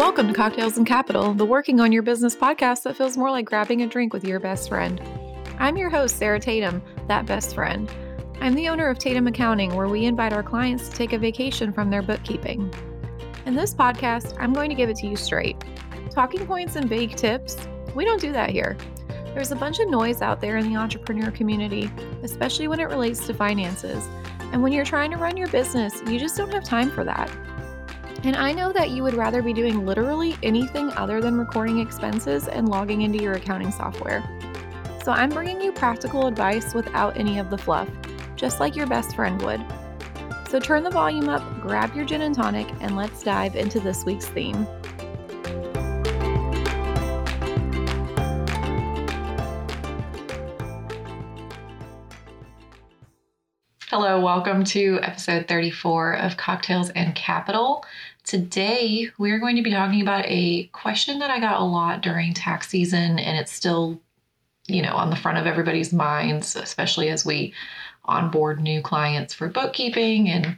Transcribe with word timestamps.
Welcome 0.00 0.28
to 0.28 0.32
Cocktails 0.32 0.78
and 0.78 0.86
Capital, 0.86 1.34
the 1.34 1.44
working 1.44 1.78
on 1.78 1.92
your 1.92 2.02
business 2.02 2.34
podcast 2.34 2.84
that 2.84 2.96
feels 2.96 3.18
more 3.18 3.30
like 3.30 3.44
grabbing 3.44 3.82
a 3.82 3.86
drink 3.86 4.14
with 4.14 4.24
your 4.24 4.40
best 4.40 4.70
friend. 4.70 4.98
I'm 5.58 5.76
your 5.76 5.90
host, 5.90 6.16
Sarah 6.16 6.40
Tatum, 6.40 6.80
that 7.06 7.26
best 7.26 7.54
friend. 7.54 7.92
I'm 8.40 8.54
the 8.54 8.66
owner 8.70 8.88
of 8.88 8.98
Tatum 8.98 9.26
Accounting, 9.26 9.76
where 9.76 9.88
we 9.88 10.06
invite 10.06 10.32
our 10.32 10.42
clients 10.42 10.88
to 10.88 10.96
take 10.96 11.12
a 11.12 11.18
vacation 11.18 11.70
from 11.70 11.90
their 11.90 12.00
bookkeeping. 12.00 12.72
In 13.44 13.54
this 13.54 13.74
podcast, 13.74 14.34
I'm 14.40 14.54
going 14.54 14.70
to 14.70 14.74
give 14.74 14.88
it 14.88 14.96
to 14.96 15.06
you 15.06 15.16
straight. 15.16 15.62
Talking 16.10 16.46
points 16.46 16.76
and 16.76 16.88
vague 16.88 17.14
tips, 17.14 17.58
we 17.94 18.06
don't 18.06 18.22
do 18.22 18.32
that 18.32 18.48
here. 18.48 18.78
There's 19.34 19.52
a 19.52 19.56
bunch 19.56 19.80
of 19.80 19.90
noise 19.90 20.22
out 20.22 20.40
there 20.40 20.56
in 20.56 20.72
the 20.72 20.78
entrepreneur 20.78 21.30
community, 21.30 21.90
especially 22.22 22.68
when 22.68 22.80
it 22.80 22.84
relates 22.84 23.26
to 23.26 23.34
finances. 23.34 24.02
And 24.52 24.62
when 24.62 24.72
you're 24.72 24.86
trying 24.86 25.10
to 25.10 25.18
run 25.18 25.36
your 25.36 25.48
business, 25.48 26.00
you 26.06 26.18
just 26.18 26.38
don't 26.38 26.54
have 26.54 26.64
time 26.64 26.90
for 26.90 27.04
that. 27.04 27.30
And 28.22 28.36
I 28.36 28.52
know 28.52 28.70
that 28.70 28.90
you 28.90 29.02
would 29.02 29.14
rather 29.14 29.40
be 29.40 29.54
doing 29.54 29.86
literally 29.86 30.36
anything 30.42 30.92
other 30.92 31.22
than 31.22 31.38
recording 31.38 31.78
expenses 31.78 32.48
and 32.48 32.68
logging 32.68 33.00
into 33.00 33.22
your 33.22 33.32
accounting 33.32 33.72
software. 33.72 34.22
So 35.02 35.12
I'm 35.12 35.30
bringing 35.30 35.62
you 35.62 35.72
practical 35.72 36.26
advice 36.26 36.74
without 36.74 37.16
any 37.16 37.38
of 37.38 37.48
the 37.48 37.56
fluff, 37.56 37.88
just 38.36 38.60
like 38.60 38.76
your 38.76 38.86
best 38.86 39.16
friend 39.16 39.40
would. 39.40 39.64
So 40.50 40.60
turn 40.60 40.82
the 40.82 40.90
volume 40.90 41.30
up, 41.30 41.42
grab 41.62 41.96
your 41.96 42.04
gin 42.04 42.20
and 42.20 42.34
tonic, 42.34 42.68
and 42.82 42.94
let's 42.94 43.22
dive 43.22 43.56
into 43.56 43.80
this 43.80 44.04
week's 44.04 44.26
theme. 44.26 44.66
Hello, 53.90 54.20
welcome 54.20 54.62
to 54.66 55.00
episode 55.02 55.48
34 55.48 56.12
of 56.12 56.36
Cocktails 56.36 56.90
and 56.90 57.12
Capital. 57.16 57.84
Today, 58.24 59.10
we're 59.18 59.38
going 59.38 59.56
to 59.56 59.62
be 59.62 59.70
talking 59.70 60.02
about 60.02 60.24
a 60.26 60.64
question 60.72 61.18
that 61.18 61.30
I 61.30 61.40
got 61.40 61.60
a 61.60 61.64
lot 61.64 62.02
during 62.02 62.34
tax 62.34 62.68
season, 62.68 63.18
and 63.18 63.38
it's 63.38 63.52
still, 63.52 64.00
you 64.66 64.82
know, 64.82 64.94
on 64.94 65.10
the 65.10 65.16
front 65.16 65.38
of 65.38 65.46
everybody's 65.46 65.92
minds, 65.92 66.54
especially 66.54 67.08
as 67.08 67.24
we 67.24 67.54
onboard 68.04 68.60
new 68.60 68.82
clients 68.82 69.34
for 69.34 69.48
bookkeeping 69.48 70.28
and 70.28 70.56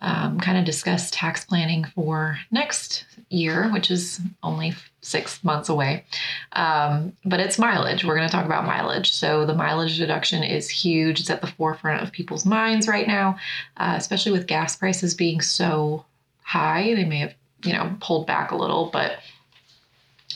um, 0.00 0.38
kind 0.38 0.58
of 0.58 0.64
discuss 0.64 1.10
tax 1.10 1.44
planning 1.44 1.84
for 1.84 2.38
next 2.50 3.04
year, 3.30 3.68
which 3.70 3.90
is 3.90 4.20
only 4.42 4.74
six 5.00 5.42
months 5.42 5.68
away. 5.68 6.04
Um, 6.52 7.16
but 7.24 7.40
it's 7.40 7.58
mileage. 7.58 8.04
We're 8.04 8.16
going 8.16 8.28
to 8.28 8.32
talk 8.32 8.46
about 8.46 8.64
mileage. 8.64 9.12
So 9.12 9.44
the 9.44 9.54
mileage 9.54 9.98
deduction 9.98 10.42
is 10.42 10.70
huge. 10.70 11.20
It's 11.20 11.30
at 11.30 11.40
the 11.40 11.46
forefront 11.48 12.02
of 12.02 12.12
people's 12.12 12.46
minds 12.46 12.86
right 12.86 13.06
now, 13.06 13.38
uh, 13.76 13.94
especially 13.96 14.32
with 14.32 14.46
gas 14.46 14.76
prices 14.76 15.14
being 15.14 15.40
so 15.40 16.04
high. 16.48 16.94
They 16.94 17.04
may 17.04 17.18
have, 17.18 17.34
you 17.62 17.74
know, 17.74 17.94
pulled 18.00 18.26
back 18.26 18.52
a 18.52 18.56
little, 18.56 18.88
but 18.90 19.18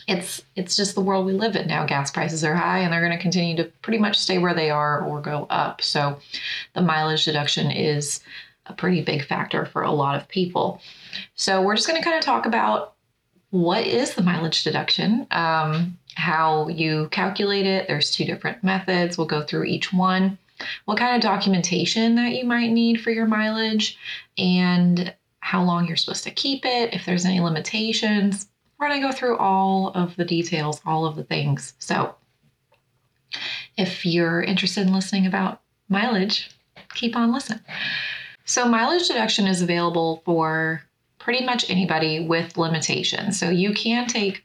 it's 0.07 0.43
it's 0.57 0.77
just 0.77 0.95
the 0.95 1.01
world 1.01 1.25
we 1.25 1.33
live 1.33 1.57
in 1.57 1.67
now. 1.67 1.87
Gas 1.87 2.11
prices 2.11 2.45
are 2.45 2.55
high 2.55 2.81
and 2.81 2.93
they're 2.93 3.01
going 3.01 3.17
to 3.17 3.23
continue 3.23 3.57
to 3.57 3.65
pretty 3.81 3.99
much 3.99 4.19
stay 4.19 4.37
where 4.37 4.53
they 4.53 4.69
are 4.69 5.01
or 5.01 5.23
go 5.23 5.47
up. 5.49 5.81
So 5.81 6.19
the 6.75 6.83
mileage 6.83 7.25
deduction 7.25 7.71
is 7.71 8.21
a 8.67 8.75
pretty 8.75 9.01
big 9.01 9.25
factor 9.25 9.65
for 9.65 9.83
a 9.83 9.91
lot 9.91 10.17
of 10.17 10.29
people. 10.29 10.83
So 11.35 11.63
we're 11.63 11.77
just 11.77 11.89
going 11.89 12.01
to 12.01 12.05
kind 12.05 12.19
of 12.19 12.25
talk 12.25 12.45
about 12.45 12.93
what 13.51 13.87
is 13.87 14.15
the 14.15 14.23
mileage 14.23 14.65
deduction, 14.65 15.27
um, 15.31 15.97
how 16.15 16.69
you 16.69 17.09
calculate 17.11 17.67
it. 17.67 17.89
There's 17.89 18.11
two 18.11 18.27
different 18.27 18.63
methods. 18.63 19.17
We'll 19.17 19.27
go 19.27 19.43
through 19.43 19.65
each 19.65 19.93
one. 19.95 20.37
What 20.85 20.99
kind 20.99 21.17
of 21.17 21.23
documentation 21.23 22.17
that 22.17 22.33
you 22.33 22.45
might 22.45 22.71
need 22.71 23.01
for 23.01 23.11
your 23.11 23.27
mileage, 23.27 23.99
and 24.39 25.13
how 25.43 25.61
long 25.61 25.89
you're 25.89 25.97
supposed 25.97 26.23
to 26.23 26.31
keep 26.31 26.65
it, 26.65 26.95
if 26.95 27.05
there's 27.05 27.27
any 27.27 27.41
limitations. 27.41 28.47
We're 28.79 28.89
going 28.89 29.03
to 29.03 29.09
go 29.09 29.13
through 29.13 29.39
all 29.39 29.89
of 29.89 30.15
the 30.15 30.25
details, 30.25 30.81
all 30.87 31.05
of 31.05 31.17
the 31.17 31.25
things. 31.25 31.75
So, 31.81 32.15
if 33.77 34.07
you're 34.07 34.41
interested 34.43 34.87
in 34.87 34.95
listening 34.95 35.27
about 35.27 35.61
mileage, 35.89 36.51
keep 36.95 37.17
on 37.17 37.33
listening. 37.33 37.59
So, 38.45 38.67
mileage 38.67 39.09
deduction 39.09 39.49
is 39.49 39.63
available 39.63 40.23
for 40.25 40.85
pretty 41.19 41.45
much 41.45 41.69
anybody 41.69 42.25
with 42.25 42.57
limitations. 42.57 43.37
So, 43.39 43.51
you 43.51 43.75
can 43.75 44.07
take 44.07 44.45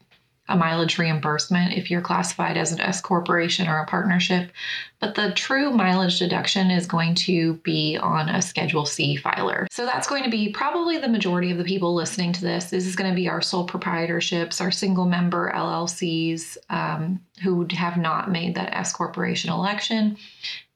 a 0.50 0.56
mileage 0.56 0.98
reimbursement 0.98 1.74
if 1.74 1.92
you're 1.92 2.02
classified 2.02 2.58
as 2.58 2.72
an 2.72 2.80
S 2.80 3.02
corporation 3.02 3.68
or 3.68 3.80
a 3.80 3.86
partnership, 3.86 4.52
but 5.00 5.16
the 5.16 5.32
true 5.34 5.72
mileage 5.72 6.20
deduction 6.20 6.72
is 6.72 6.88
going 6.88 7.16
to 7.16 7.56
be 7.64 7.98
on 7.98 8.30
a 8.30 8.42
Schedule 8.42 8.86
C 8.86 9.16
filer. 9.16 9.68
So 9.72 9.86
that's 9.86 10.08
going 10.08 10.24
to 10.24 10.30
be 10.30 10.50
probably 10.50 10.98
the 10.98 11.10
majority 11.10 11.52
of 11.52 11.58
the 11.58 11.64
people 11.64 11.94
listening 11.94 12.34
to 12.34 12.42
this. 12.42 12.70
This 12.70 12.86
is 12.86 12.96
going 12.96 13.10
to 13.12 13.16
be 13.16 13.30
our 13.30 13.42
sole 13.42 13.68
proprietorships, 13.68 14.62
our 14.62 14.72
single 14.72 15.06
member 15.06 15.52
LLCs 15.54 16.58
um, 16.70 17.20
who 17.44 17.68
have 17.72 17.98
not 17.98 18.32
made 18.32 18.56
that 18.56 18.74
S 18.74 18.94
corporation 18.94 19.52
election. 19.52 20.18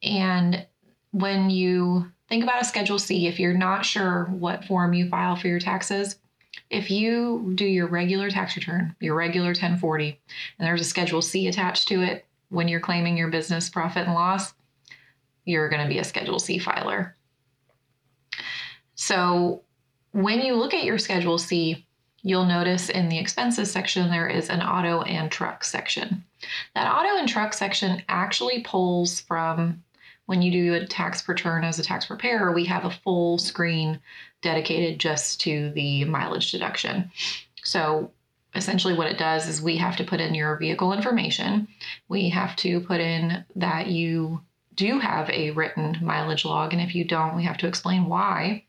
And 0.03 0.65
when 1.11 1.49
you 1.49 2.11
think 2.29 2.43
about 2.43 2.61
a 2.61 2.65
Schedule 2.65 2.99
C, 2.99 3.27
if 3.27 3.39
you're 3.39 3.53
not 3.53 3.85
sure 3.85 4.25
what 4.25 4.65
form 4.65 4.93
you 4.93 5.09
file 5.09 5.35
for 5.35 5.47
your 5.47 5.59
taxes, 5.59 6.15
if 6.71 6.89
you 6.89 7.51
do 7.53 7.65
your 7.65 7.87
regular 7.87 8.31
tax 8.31 8.55
return, 8.55 8.95
your 9.01 9.13
regular 9.13 9.49
1040, 9.49 10.19
and 10.57 10.65
there's 10.65 10.79
a 10.79 10.85
Schedule 10.85 11.21
C 11.21 11.47
attached 11.47 11.89
to 11.89 12.01
it 12.01 12.25
when 12.47 12.69
you're 12.69 12.79
claiming 12.79 13.17
your 13.17 13.27
business 13.27 13.69
profit 13.69 14.05
and 14.05 14.13
loss, 14.13 14.53
you're 15.43 15.69
going 15.69 15.83
to 15.83 15.89
be 15.89 15.99
a 15.99 16.03
Schedule 16.03 16.39
C 16.39 16.57
filer. 16.57 17.15
So 18.95 19.63
when 20.13 20.39
you 20.39 20.55
look 20.55 20.73
at 20.73 20.85
your 20.85 20.97
Schedule 20.97 21.37
C, 21.37 21.85
you'll 22.23 22.45
notice 22.45 22.89
in 22.89 23.09
the 23.09 23.19
expenses 23.19 23.69
section 23.69 24.09
there 24.09 24.27
is 24.27 24.49
an 24.49 24.61
auto 24.61 25.01
and 25.01 25.29
truck 25.29 25.65
section. 25.65 26.23
That 26.73 26.89
auto 26.89 27.17
and 27.19 27.27
truck 27.27 27.53
section 27.53 28.01
actually 28.07 28.61
pulls 28.61 29.19
from 29.19 29.83
when 30.31 30.41
you 30.41 30.49
do 30.49 30.73
a 30.75 30.87
tax 30.87 31.27
return 31.27 31.65
as 31.65 31.77
a 31.77 31.83
tax 31.83 32.05
preparer, 32.05 32.53
we 32.53 32.63
have 32.63 32.85
a 32.85 32.89
full 32.89 33.37
screen 33.37 33.99
dedicated 34.41 34.97
just 34.97 35.41
to 35.41 35.71
the 35.71 36.05
mileage 36.05 36.53
deduction. 36.53 37.11
So 37.65 38.11
essentially 38.55 38.93
what 38.93 39.11
it 39.11 39.17
does 39.17 39.49
is 39.49 39.61
we 39.61 39.75
have 39.75 39.97
to 39.97 40.05
put 40.05 40.21
in 40.21 40.33
your 40.33 40.55
vehicle 40.55 40.93
information. 40.93 41.67
We 42.07 42.29
have 42.29 42.55
to 42.57 42.79
put 42.79 43.01
in 43.01 43.43
that 43.57 43.87
you 43.87 44.39
do 44.73 44.99
have 44.99 45.29
a 45.31 45.51
written 45.51 45.97
mileage 46.01 46.45
log, 46.45 46.71
and 46.71 46.81
if 46.81 46.95
you 46.95 47.03
don't, 47.03 47.35
we 47.35 47.43
have 47.43 47.57
to 47.57 47.67
explain 47.67 48.05
why. 48.05 48.63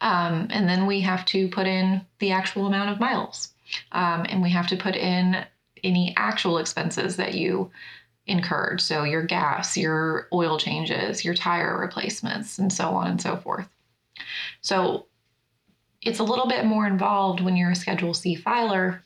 Um, 0.00 0.46
and 0.50 0.68
then 0.68 0.86
we 0.86 1.00
have 1.00 1.24
to 1.26 1.48
put 1.48 1.66
in 1.66 2.06
the 2.20 2.30
actual 2.30 2.68
amount 2.68 2.90
of 2.90 3.00
miles. 3.00 3.52
Um, 3.90 4.24
and 4.28 4.40
we 4.40 4.50
have 4.50 4.68
to 4.68 4.76
put 4.76 4.94
in 4.94 5.44
any 5.82 6.14
actual 6.16 6.58
expenses 6.58 7.16
that 7.16 7.34
you 7.34 7.72
incurred. 8.30 8.80
So 8.80 9.04
your 9.04 9.22
gas, 9.22 9.76
your 9.76 10.28
oil 10.32 10.58
changes, 10.58 11.24
your 11.24 11.34
tire 11.34 11.78
replacements, 11.78 12.58
and 12.58 12.72
so 12.72 12.90
on 12.90 13.08
and 13.08 13.20
so 13.20 13.36
forth. 13.36 13.68
So 14.60 15.06
it's 16.02 16.20
a 16.20 16.24
little 16.24 16.46
bit 16.46 16.64
more 16.64 16.86
involved 16.86 17.40
when 17.40 17.56
you're 17.56 17.72
a 17.72 17.76
Schedule 17.76 18.14
C 18.14 18.34
filer 18.34 19.04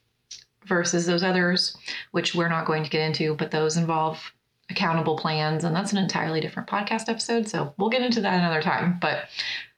versus 0.67 1.07
those 1.07 1.23
others, 1.23 1.77
which 2.13 2.35
we're 2.35 2.49
not 2.49 2.67
going 2.67 2.85
to 2.85 2.91
get 2.91 3.07
into, 3.07 3.35
but 3.35 3.51
those 3.51 3.77
involve 3.77 4.33
accountable 4.71 5.17
plans. 5.17 5.65
And 5.65 5.75
that's 5.75 5.93
an 5.93 5.99
entirely 5.99 6.41
different 6.41 6.69
podcast 6.69 7.09
episode. 7.09 7.49
So 7.49 7.75
we'll 7.79 7.91
get 7.91 8.03
into 8.03 8.21
that 8.21 8.39
another 8.39 8.63
time. 8.63 8.99
But 9.01 9.29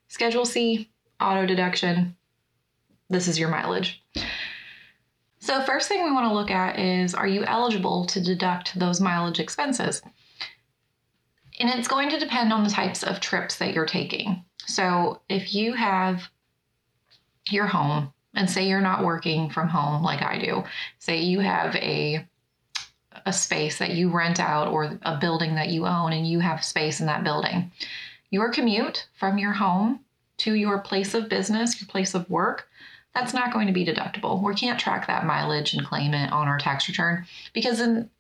Schedule 0.09 0.45
C, 0.45 0.91
auto 1.21 1.47
deduction, 1.47 2.17
this 3.09 3.29
is 3.29 3.39
your 3.39 3.49
mileage. 3.49 4.03
So, 5.47 5.63
first 5.63 5.89
thing 5.89 6.03
we 6.03 6.11
want 6.11 6.29
to 6.29 6.35
look 6.35 6.51
at 6.51 6.77
is 6.77 7.15
are 7.15 7.29
you 7.29 7.45
eligible 7.45 8.05
to 8.07 8.21
deduct 8.21 8.77
those 8.77 9.01
mileage 9.01 9.39
expenses? 9.39 10.03
And 11.61 11.71
it's 11.71 11.87
going 11.87 12.11
to 12.11 12.19
depend 12.19 12.53
on 12.53 12.65
the 12.65 12.71
types 12.71 13.05
of 13.05 13.21
trips 13.21 13.55
that 13.59 13.73
you're 13.73 13.87
taking. 13.87 14.45
So 14.67 15.21
if 15.29 15.55
you 15.55 15.75
have 15.75 16.29
your 17.49 17.69
home 17.69 18.13
and 18.35 18.51
say 18.51 18.67
you're 18.69 18.81
not 18.81 19.05
working 19.05 19.49
from 19.49 19.69
home 19.69 20.03
like 20.03 20.21
I 20.21 20.37
do, 20.37 20.65
say 20.99 21.21
you 21.21 21.39
have 21.39 21.77
a 21.77 22.27
a 23.25 23.33
space 23.33 23.79
that 23.79 23.95
you 23.95 24.11
rent 24.11 24.41
out 24.41 24.67
or 24.67 24.99
a 25.03 25.17
building 25.17 25.55
that 25.55 25.69
you 25.69 25.87
own 25.87 26.13
and 26.13 26.27
you 26.27 26.41
have 26.41 26.65
space 26.65 26.99
in 26.99 27.07
that 27.07 27.23
building. 27.23 27.71
Your 28.31 28.51
commute 28.51 29.07
from 29.17 29.39
your 29.39 29.53
home 29.53 30.01
to 30.39 30.55
your 30.55 30.81
place 30.81 31.15
of 31.15 31.29
business, 31.29 31.81
your 31.81 31.87
place 31.87 32.15
of 32.15 32.29
work, 32.29 32.69
that's 33.17 33.33
not 33.33 33.51
going 33.51 33.67
to 33.67 33.73
be 33.73 33.87
deductible. 33.87 34.43
We 34.43 34.55
can't 34.55 34.79
track 34.79 35.07
that 35.07 35.25
mileage 35.25 35.73
and 35.73 35.87
claim 35.87 36.13
it 36.13 36.31
on 36.31 36.49
our 36.49 36.59
tax 36.59 36.87
return 36.87 37.25
because 37.55 37.81
in 37.81 38.11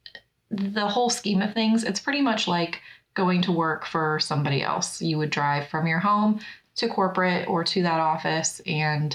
the 0.50 0.88
whole 0.88 1.10
scheme 1.10 1.42
of 1.42 1.52
things, 1.52 1.84
it's 1.84 2.00
pretty 2.00 2.22
much 2.22 2.48
like 2.48 2.80
going 3.12 3.42
to 3.42 3.52
work 3.52 3.84
for 3.84 4.18
somebody 4.18 4.62
else. 4.62 5.02
You 5.02 5.18
would 5.18 5.28
drive 5.28 5.68
from 5.68 5.86
your 5.86 5.98
home 5.98 6.40
to 6.76 6.88
corporate 6.88 7.46
or 7.46 7.62
to 7.62 7.82
that 7.82 8.00
office, 8.00 8.62
and 8.66 9.14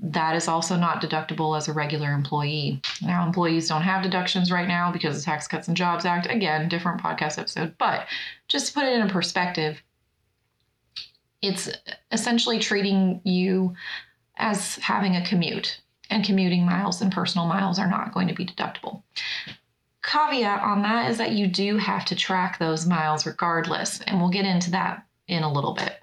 that 0.00 0.36
is 0.36 0.46
also 0.46 0.76
not 0.76 1.02
deductible 1.02 1.56
as 1.56 1.66
a 1.66 1.72
regular 1.72 2.12
employee. 2.12 2.80
Now, 3.02 3.26
employees 3.26 3.68
don't 3.68 3.82
have 3.82 4.04
deductions 4.04 4.52
right 4.52 4.68
now 4.68 4.92
because 4.92 5.16
of 5.16 5.22
the 5.22 5.24
Tax 5.24 5.48
Cuts 5.48 5.66
and 5.66 5.76
Jobs 5.76 6.04
Act. 6.04 6.28
Again, 6.30 6.68
different 6.68 7.02
podcast 7.02 7.36
episode, 7.36 7.74
but 7.78 8.06
just 8.46 8.68
to 8.68 8.74
put 8.74 8.84
it 8.84 9.00
in 9.00 9.08
perspective, 9.08 9.82
it's 11.42 11.68
essentially 12.12 12.60
treating 12.60 13.20
you 13.24 13.74
as 14.36 14.76
having 14.76 15.16
a 15.16 15.26
commute. 15.26 15.80
and 16.08 16.24
commuting 16.24 16.64
miles 16.64 17.02
and 17.02 17.10
personal 17.10 17.48
miles 17.48 17.80
are 17.80 17.90
not 17.90 18.14
going 18.14 18.28
to 18.28 18.34
be 18.34 18.46
deductible. 18.46 19.02
Caveat 20.02 20.62
on 20.62 20.82
that 20.82 21.10
is 21.10 21.18
that 21.18 21.32
you 21.32 21.48
do 21.48 21.78
have 21.78 22.04
to 22.04 22.14
track 22.14 22.60
those 22.60 22.86
miles 22.86 23.26
regardless, 23.26 24.00
and 24.02 24.20
we'll 24.20 24.30
get 24.30 24.44
into 24.46 24.70
that 24.70 25.04
in 25.26 25.42
a 25.42 25.52
little 25.52 25.74
bit. 25.74 26.00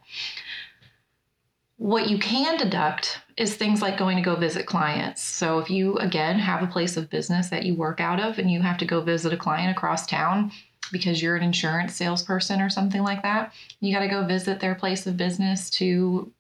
What 1.78 2.10
you 2.10 2.18
can 2.18 2.58
deduct 2.58 3.22
is 3.38 3.56
things 3.56 3.82
like 3.82 3.98
going 3.98 4.18
to 4.18 4.24
go 4.24 4.36
visit 4.36 4.66
clients. 4.66 5.22
So, 5.22 5.60
if 5.60 5.70
you 5.70 5.98
again 5.98 6.38
have 6.38 6.62
a 6.62 6.68
place 6.68 6.98
of 6.98 7.10
business 7.10 7.50
that 7.50 7.64
you 7.64 7.76
work 7.76 8.02
out 8.02 8.20
of 8.20 8.38
and 8.40 8.52
you 8.52 8.62
have 8.62 8.78
to 8.80 8.86
go 8.86 9.00
visit 9.02 9.34
a 9.34 9.38
client 9.38 9.72
across 9.72 10.06
town 10.06 10.52
because 10.92 11.22
you're 11.22 11.38
an 11.38 11.44
insurance 11.44 11.96
salesperson 11.96 12.62
or 12.62 12.70
something 12.70 13.04
like 13.04 13.24
that, 13.24 13.54
you 13.80 13.94
got 13.94 14.02
to 14.02 14.10
go 14.10 14.26
visit 14.26 14.60
their 14.60 14.76
place 14.76 15.08
of 15.08 15.16
business 15.16 15.70
to 15.70 16.32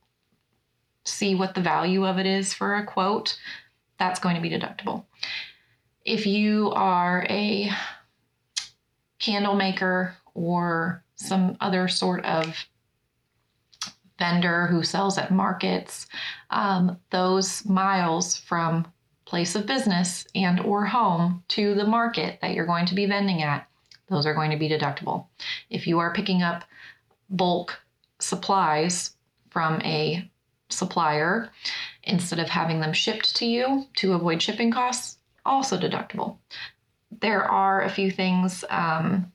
see 1.05 1.35
what 1.35 1.55
the 1.55 1.61
value 1.61 2.05
of 2.05 2.17
it 2.17 2.25
is 2.25 2.53
for 2.53 2.75
a 2.75 2.85
quote. 2.85 3.37
That's 3.99 4.19
going 4.19 4.35
to 4.35 4.41
be 4.41 4.49
deductible. 4.49 5.05
If 6.05 6.25
you 6.25 6.71
are 6.71 7.25
a 7.29 7.69
candle 9.19 9.55
maker 9.55 10.15
or 10.33 11.03
some 11.15 11.57
other 11.61 11.87
sort 11.87 12.25
of 12.25 12.55
vendor 14.19 14.67
who 14.67 14.83
sells 14.83 15.17
at 15.17 15.31
markets, 15.31 16.07
um, 16.49 16.97
those 17.09 17.65
miles 17.65 18.35
from 18.37 18.85
place 19.25 19.55
of 19.55 19.65
business 19.65 20.27
and 20.35 20.59
or 20.59 20.85
home 20.85 21.43
to 21.47 21.73
the 21.75 21.85
market 21.85 22.39
that 22.41 22.53
you're 22.53 22.65
going 22.65 22.85
to 22.85 22.95
be 22.95 23.05
vending 23.05 23.41
at, 23.41 23.67
those 24.09 24.25
are 24.25 24.33
going 24.33 24.51
to 24.51 24.57
be 24.57 24.69
deductible. 24.69 25.25
If 25.69 25.87
you 25.87 25.99
are 25.99 26.13
picking 26.13 26.43
up 26.43 26.63
bulk 27.29 27.79
supplies 28.19 29.15
from 29.49 29.81
a 29.81 30.29
supplier 30.73 31.51
instead 32.03 32.39
of 32.39 32.49
having 32.49 32.79
them 32.79 32.93
shipped 32.93 33.35
to 33.37 33.45
you 33.45 33.87
to 33.95 34.13
avoid 34.13 34.41
shipping 34.41 34.71
costs, 34.71 35.17
also 35.45 35.77
deductible. 35.77 36.37
There 37.21 37.43
are 37.43 37.81
a 37.81 37.89
few 37.89 38.11
things 38.11 38.65
um, 38.69 39.31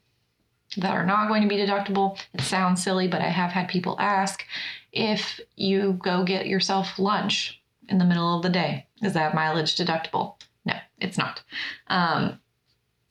that 0.76 0.90
are 0.90 1.06
not 1.06 1.28
going 1.28 1.42
to 1.42 1.48
be 1.48 1.56
deductible. 1.56 2.18
It 2.34 2.42
sounds 2.42 2.82
silly, 2.82 3.08
but 3.08 3.22
I 3.22 3.28
have 3.28 3.50
had 3.50 3.68
people 3.68 3.96
ask 3.98 4.44
if 4.92 5.40
you 5.56 5.98
go 6.02 6.24
get 6.24 6.46
yourself 6.46 6.98
lunch 6.98 7.62
in 7.88 7.98
the 7.98 8.04
middle 8.04 8.36
of 8.36 8.42
the 8.42 8.48
day, 8.48 8.86
is 9.02 9.14
that 9.14 9.34
mileage 9.34 9.76
deductible? 9.76 10.34
No, 10.64 10.74
it's 11.00 11.16
not. 11.16 11.42
Um, 11.86 12.40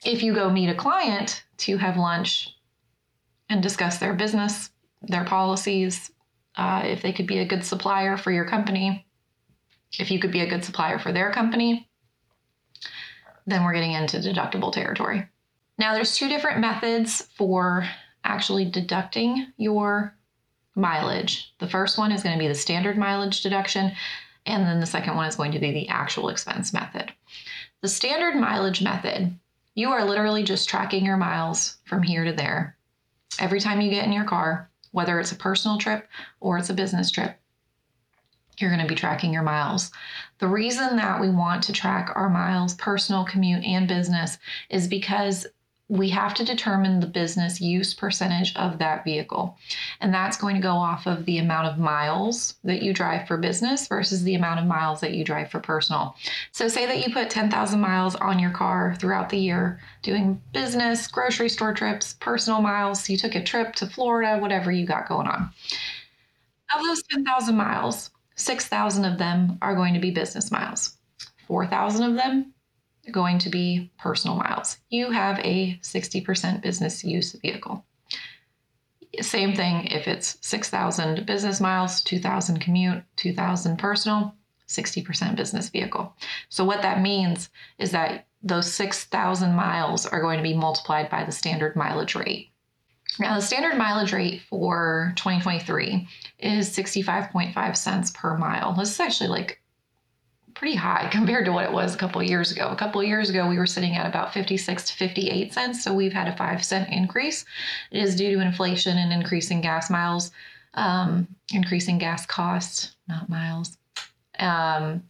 if 0.06 0.22
you 0.22 0.34
go 0.34 0.50
meet 0.50 0.70
a 0.70 0.76
client 0.76 1.44
to 1.58 1.78
have 1.78 1.98
lunch 1.98 2.56
and 3.50 3.64
discuss 3.64 3.98
their 3.98 4.14
business, 4.14 4.70
their 5.02 5.24
policies, 5.24 6.12
uh, 6.57 6.81
if 6.86 7.01
they 7.01 7.13
could 7.13 7.27
be 7.27 7.39
a 7.39 7.48
good 7.48 7.63
supplier 7.63 8.18
for 8.18 8.31
your 8.31 8.45
company, 8.45 9.06
if 10.00 10.12
you 10.12 10.19
could 10.19 10.31
be 10.31 10.42
a 10.42 10.50
good 10.50 10.65
supplier 10.65 11.00
for 11.00 11.12
their 11.12 11.31
company, 11.31 11.88
then 13.45 13.63
we're 13.63 13.74
getting 13.74 13.94
into 13.94 14.18
deductible 14.18 14.74
territory. 14.74 15.25
Now, 15.77 15.94
there's 15.94 16.18
two 16.18 16.27
different 16.27 16.59
methods 16.59 17.21
for 17.38 17.88
actually 18.24 18.65
deducting 18.65 19.54
your 19.57 20.15
mileage. 20.75 21.54
The 21.59 21.69
first 21.69 21.98
one 21.98 22.12
is 22.12 22.24
going 22.24 22.38
to 22.38 22.44
be 22.44 22.48
the 22.48 22.56
standard 22.56 22.98
mileage 22.98 23.42
deduction, 23.42 23.94
and 24.45 24.65
then 24.65 24.80
the 24.80 24.86
second 24.86 25.15
one 25.15 25.27
is 25.27 25.36
going 25.36 25.51
to 25.51 25.59
be 25.59 25.71
the 25.71 25.88
actual 25.89 26.30
expense 26.30 26.74
method. 26.74 27.13
The 27.81 27.88
standard 27.88 28.36
mileage 28.36 28.81
method, 28.81 29.38
you 29.75 29.89
are 29.89 30.06
literally 30.06 30.44
just 30.44 30.68
tracking 30.68 31.06
your 31.06 31.18
miles 31.18 31.77
from 31.86 32.01
here 32.01 32.24
to 32.24 32.33
there. 32.33 32.75
Every 33.39 33.59
time 33.59 33.81
you 33.81 33.92
get 33.92 34.06
in 34.06 34.12
your 34.12 34.25
car, 34.25 34.69
whether 34.98 35.20
it's 35.20 35.32
a 35.32 35.36
personal 35.36 35.78
trip 35.78 36.08
or 36.40 36.58
it's 36.58 36.72
a 36.72 36.74
business 36.74 37.12
trip, 37.12 37.38
you're 38.58 38.72
going 38.72 38.82
to 38.82 38.88
be 38.88 38.96
tracking 38.96 39.32
your 39.32 39.44
miles. 39.44 39.92
The 40.40 40.48
reason 40.48 40.96
that 40.96 41.22
we 41.22 41.30
want 41.30 41.62
to 41.66 41.72
track 41.72 42.10
our 42.16 42.32
miles, 42.32 42.74
personal, 42.74 43.24
commute, 43.24 43.64
and 43.64 43.88
business, 43.88 44.40
is 44.72 44.88
because 44.88 45.46
we 45.89 46.10
have 46.10 46.34
to 46.34 46.44
determine 46.44 47.00
the 47.00 47.07
business 47.07 47.62
use 47.62 47.94
percentage 47.94 48.54
of 48.57 48.78
that 48.78 49.06
vehicle. 49.06 49.57
And 50.01 50.13
that's 50.13 50.36
going 50.36 50.56
to 50.56 50.62
go 50.62 50.74
off 50.74 51.07
of 51.07 51.25
the 51.25 51.38
amount 51.38 51.68
of 51.68 51.78
miles 51.78 52.56
that 52.66 52.81
you 52.81 52.94
drive 52.94 53.25
for 53.25 53.38
business 53.38 53.88
versus 53.88 54.24
the 54.24 54.36
amount 54.36 54.60
of 54.60 54.66
miles 54.66 55.00
that 55.00 55.13
you 55.13 55.24
drive 55.24 55.50
for 55.50 55.62
personal. 55.62 56.16
So, 56.51 56.68
say 56.68 56.86
that 56.86 57.06
you 57.06 57.13
put 57.13 57.30
10,000 57.30 57.80
miles 57.80 58.16
on 58.16 58.38
your 58.38 58.51
car 58.51 58.95
throughout 59.00 59.30
the 59.30 59.38
year 59.38 59.80
doing 60.01 60.42
business, 60.51 61.07
grocery 61.07 61.50
store 61.50 61.74
trips, 61.74 62.16
personal 62.19 62.62
miles. 62.62 63.10
You 63.10 63.18
took 63.18 63.36
a 63.36 63.44
trip 63.44 63.74
to 63.75 63.88
Florida, 63.88 64.40
whatever 64.40 64.72
you 64.72 64.86
got 64.86 65.07
going 65.07 65.28
on. 65.28 65.50
Of 66.75 66.83
those 66.83 67.01
10,000 67.04 67.56
miles, 67.56 68.12
6,000 68.36 69.06
of 69.06 69.18
them 69.18 69.57
are 69.62 69.75
going 69.75 69.94
to 69.94 70.01
be 70.01 70.12
business 70.12 70.51
miles. 70.51 70.98
4,000 71.48 72.04
of 72.04 72.16
them 72.18 72.54
going 73.12 73.39
to 73.39 73.50
be 73.50 73.92
personal 73.98 74.38
miles. 74.38 74.77
You 74.89 75.12
have 75.12 75.39
a 75.39 75.80
60% 75.81 76.62
business 76.62 77.04
use 77.04 77.33
vehicle. 77.33 77.86
Same 79.21 79.56
thing 79.56 79.88
if 79.88 80.07
it's 80.07 80.38
6,000 80.42 81.25
business 81.25 81.59
miles, 81.59 82.01
2,000 82.04 82.59
commute, 82.59 83.04
2,000 83.15 83.77
personal, 83.77 84.36
60% 84.68 85.36
business 85.36 85.69
vehicle. 85.69 86.13
So, 86.50 86.63
what 86.65 86.81
that 86.81 87.01
means 87.01 87.50
is 87.80 87.92
that 87.92 88.27
those 88.44 88.71
6,000 88.71 89.56
miles 89.56 90.06
are 90.06 90.21
going 90.21 90.38
to 90.38 90.44
be 90.44 90.54
multiplied 90.54 91.09
by 91.09 91.24
the 91.24 91.31
standard 91.31 91.75
mileage 91.75 92.15
rate. 92.15 92.51
Now, 93.19 93.36
the 93.36 93.42
standard 93.42 93.77
mileage 93.77 94.13
rate 94.13 94.42
for 94.50 95.13
2023 95.15 96.07
is 96.39 96.69
65.5 96.69 97.75
cents 97.75 98.12
per 98.12 98.38
mile. 98.38 98.74
This 98.74 98.92
is 98.92 99.00
actually 99.00 99.30
like 99.30 99.62
pretty 100.57 100.75
high 100.75 101.07
compared 101.12 101.45
to 101.45 101.51
what 101.51 101.65
it 101.65 101.71
was 101.71 101.94
a 101.94 101.98
couple 101.98 102.21
years 102.24 102.51
ago. 102.51 102.68
A 102.69 102.75
couple 102.75 103.04
years 103.04 103.30
ago, 103.30 103.48
we 103.48 103.57
were 103.57 103.65
sitting 103.65 103.95
at 103.95 104.06
about 104.06 104.33
56 104.33 104.89
to 104.89 104.94
58 104.94 105.54
cents, 105.54 105.83
so 105.83 105.94
we've 105.94 106.13
had 106.13 106.27
a 106.27 106.36
five 106.36 106.63
cent 106.63 106.89
increase. 106.89 107.45
It 107.92 108.01
is 108.01 108.15
due 108.15 108.36
to 108.36 108.42
inflation 108.42 108.98
and 108.98 109.13
increasing 109.13 109.62
gas 109.62 109.89
miles, 109.89 110.31
um, 110.74 111.27
increasing 111.54 111.98
gas 111.98 112.25
costs, 112.25 112.95
not 113.07 113.30
miles. 113.30 113.77
Um, 114.39 115.04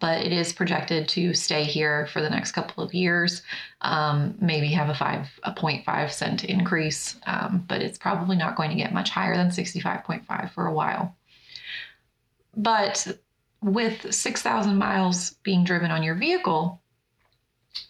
but 0.00 0.24
it 0.24 0.32
is 0.32 0.54
projected 0.54 1.06
to 1.08 1.34
stay 1.34 1.62
here 1.62 2.06
for 2.06 2.22
the 2.22 2.30
next 2.30 2.52
couple 2.52 2.82
of 2.82 2.94
years. 2.94 3.42
Um, 3.82 4.34
maybe 4.40 4.68
have 4.68 4.88
a 4.88 4.94
five, 4.94 5.28
a 5.42 5.52
0.5 5.52 6.10
cent 6.10 6.44
increase, 6.44 7.16
um, 7.26 7.64
but 7.68 7.82
it's 7.82 7.98
probably 7.98 8.36
not 8.36 8.56
going 8.56 8.70
to 8.70 8.76
get 8.76 8.94
much 8.94 9.10
higher 9.10 9.36
than 9.36 9.48
65.5 9.48 10.52
for 10.52 10.66
a 10.66 10.72
while. 10.72 11.14
But 12.56 13.18
with 13.62 14.12
6,000 14.12 14.76
miles 14.76 15.34
being 15.42 15.64
driven 15.64 15.90
on 15.90 16.02
your 16.02 16.14
vehicle, 16.14 16.80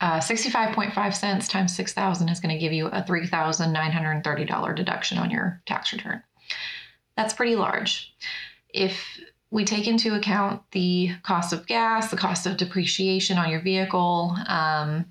uh, 0.01 0.19
65.5 0.19 1.15
cents 1.15 1.49
times 1.49 1.75
6,000 1.75 2.29
is 2.29 2.41
going 2.41 2.55
to 2.55 2.61
give 2.61 2.73
you 2.73 2.87
a 2.89 3.03
$3,930 3.03 4.77
deduction 4.77 5.19
on 5.19 5.31
your 5.31 5.63
tax 5.67 5.93
return. 5.93 6.23
That's 7.17 7.35
pretty 7.35 7.57
large. 7.57 8.15
If 8.73 9.21
we 9.51 9.65
take 9.65 9.89
into 9.89 10.15
account 10.15 10.63
the 10.73 11.13
cost 11.23 11.53
of 11.53 11.67
gas, 11.67 12.11
the 12.11 12.17
cost 12.17 12.47
of 12.47 12.57
depreciation 12.57 13.37
on 13.37 13.51
your 13.51 13.61
vehicle, 13.61 14.37
um, 14.47 15.07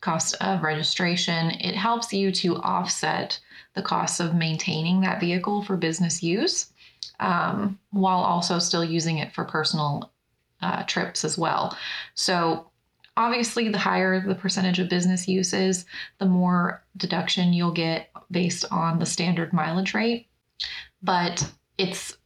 cost 0.00 0.34
of 0.40 0.62
registration, 0.62 1.52
it 1.52 1.74
helps 1.74 2.12
you 2.12 2.32
to 2.32 2.56
offset 2.56 3.38
the 3.74 3.82
costs 3.82 4.20
of 4.20 4.34
maintaining 4.34 5.00
that 5.00 5.20
vehicle 5.20 5.62
for 5.62 5.76
business 5.76 6.22
use 6.22 6.71
um, 7.20 7.78
while 7.90 8.20
also 8.20 8.58
still 8.58 8.84
using 8.84 9.18
it 9.18 9.32
for 9.32 9.44
personal 9.44 10.12
uh, 10.60 10.82
trips 10.84 11.24
as 11.24 11.36
well. 11.36 11.76
So, 12.14 12.70
obviously, 13.16 13.68
the 13.68 13.78
higher 13.78 14.26
the 14.26 14.34
percentage 14.34 14.78
of 14.78 14.88
business 14.88 15.28
use 15.28 15.52
is, 15.52 15.84
the 16.18 16.26
more 16.26 16.82
deduction 16.96 17.52
you'll 17.52 17.72
get 17.72 18.10
based 18.30 18.64
on 18.70 18.98
the 18.98 19.06
standard 19.06 19.52
mileage 19.52 19.94
rate. 19.94 20.26
But 21.02 21.50
it's 21.78 22.16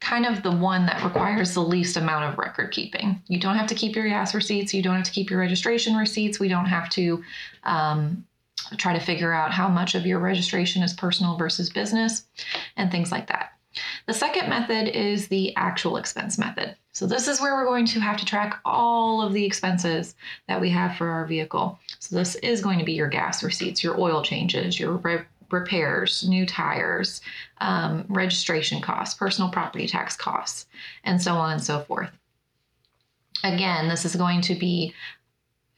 kind 0.00 0.26
of 0.26 0.42
the 0.42 0.52
one 0.52 0.84
that 0.86 1.02
requires 1.02 1.54
the 1.54 1.62
least 1.62 1.96
amount 1.96 2.24
of 2.24 2.38
record 2.38 2.70
keeping. 2.70 3.22
You 3.26 3.40
don't 3.40 3.56
have 3.56 3.68
to 3.68 3.74
keep 3.74 3.96
your 3.96 4.06
gas 4.06 4.34
receipts, 4.34 4.74
you 4.74 4.82
don't 4.82 4.96
have 4.96 5.04
to 5.04 5.10
keep 5.10 5.30
your 5.30 5.40
registration 5.40 5.96
receipts, 5.96 6.38
we 6.38 6.48
don't 6.48 6.66
have 6.66 6.90
to 6.90 7.24
um, 7.62 8.24
try 8.76 8.92
to 8.92 9.00
figure 9.00 9.32
out 9.32 9.50
how 9.50 9.68
much 9.68 9.94
of 9.94 10.04
your 10.04 10.18
registration 10.18 10.82
is 10.82 10.92
personal 10.92 11.36
versus 11.36 11.70
business 11.70 12.26
and 12.76 12.90
things 12.90 13.10
like 13.10 13.28
that. 13.28 13.52
The 14.06 14.14
second 14.14 14.50
method 14.50 14.88
is 14.88 15.28
the 15.28 15.56
actual 15.56 15.96
expense 15.96 16.38
method. 16.38 16.76
So 16.92 17.06
this 17.06 17.26
is 17.26 17.40
where 17.40 17.54
we're 17.54 17.64
going 17.64 17.86
to 17.86 18.00
have 18.00 18.18
to 18.18 18.24
track 18.24 18.60
all 18.64 19.22
of 19.22 19.32
the 19.32 19.44
expenses 19.44 20.14
that 20.46 20.60
we 20.60 20.70
have 20.70 20.96
for 20.96 21.08
our 21.08 21.26
vehicle. 21.26 21.78
So 21.98 22.14
this 22.14 22.34
is 22.36 22.60
going 22.60 22.78
to 22.78 22.84
be 22.84 22.92
your 22.92 23.08
gas 23.08 23.42
receipts, 23.42 23.82
your 23.82 23.98
oil 23.98 24.22
changes, 24.22 24.78
your 24.78 24.92
re- 24.98 25.24
repairs, 25.50 26.28
new 26.28 26.44
tires, 26.44 27.22
um, 27.58 28.04
registration 28.08 28.80
costs, 28.80 29.14
personal 29.14 29.50
property 29.50 29.86
tax 29.86 30.16
costs, 30.16 30.66
and 31.04 31.20
so 31.20 31.34
on 31.34 31.52
and 31.52 31.62
so 31.64 31.80
forth. 31.80 32.10
Again, 33.42 33.88
this 33.88 34.04
is 34.04 34.16
going 34.16 34.42
to 34.42 34.54
be 34.54 34.94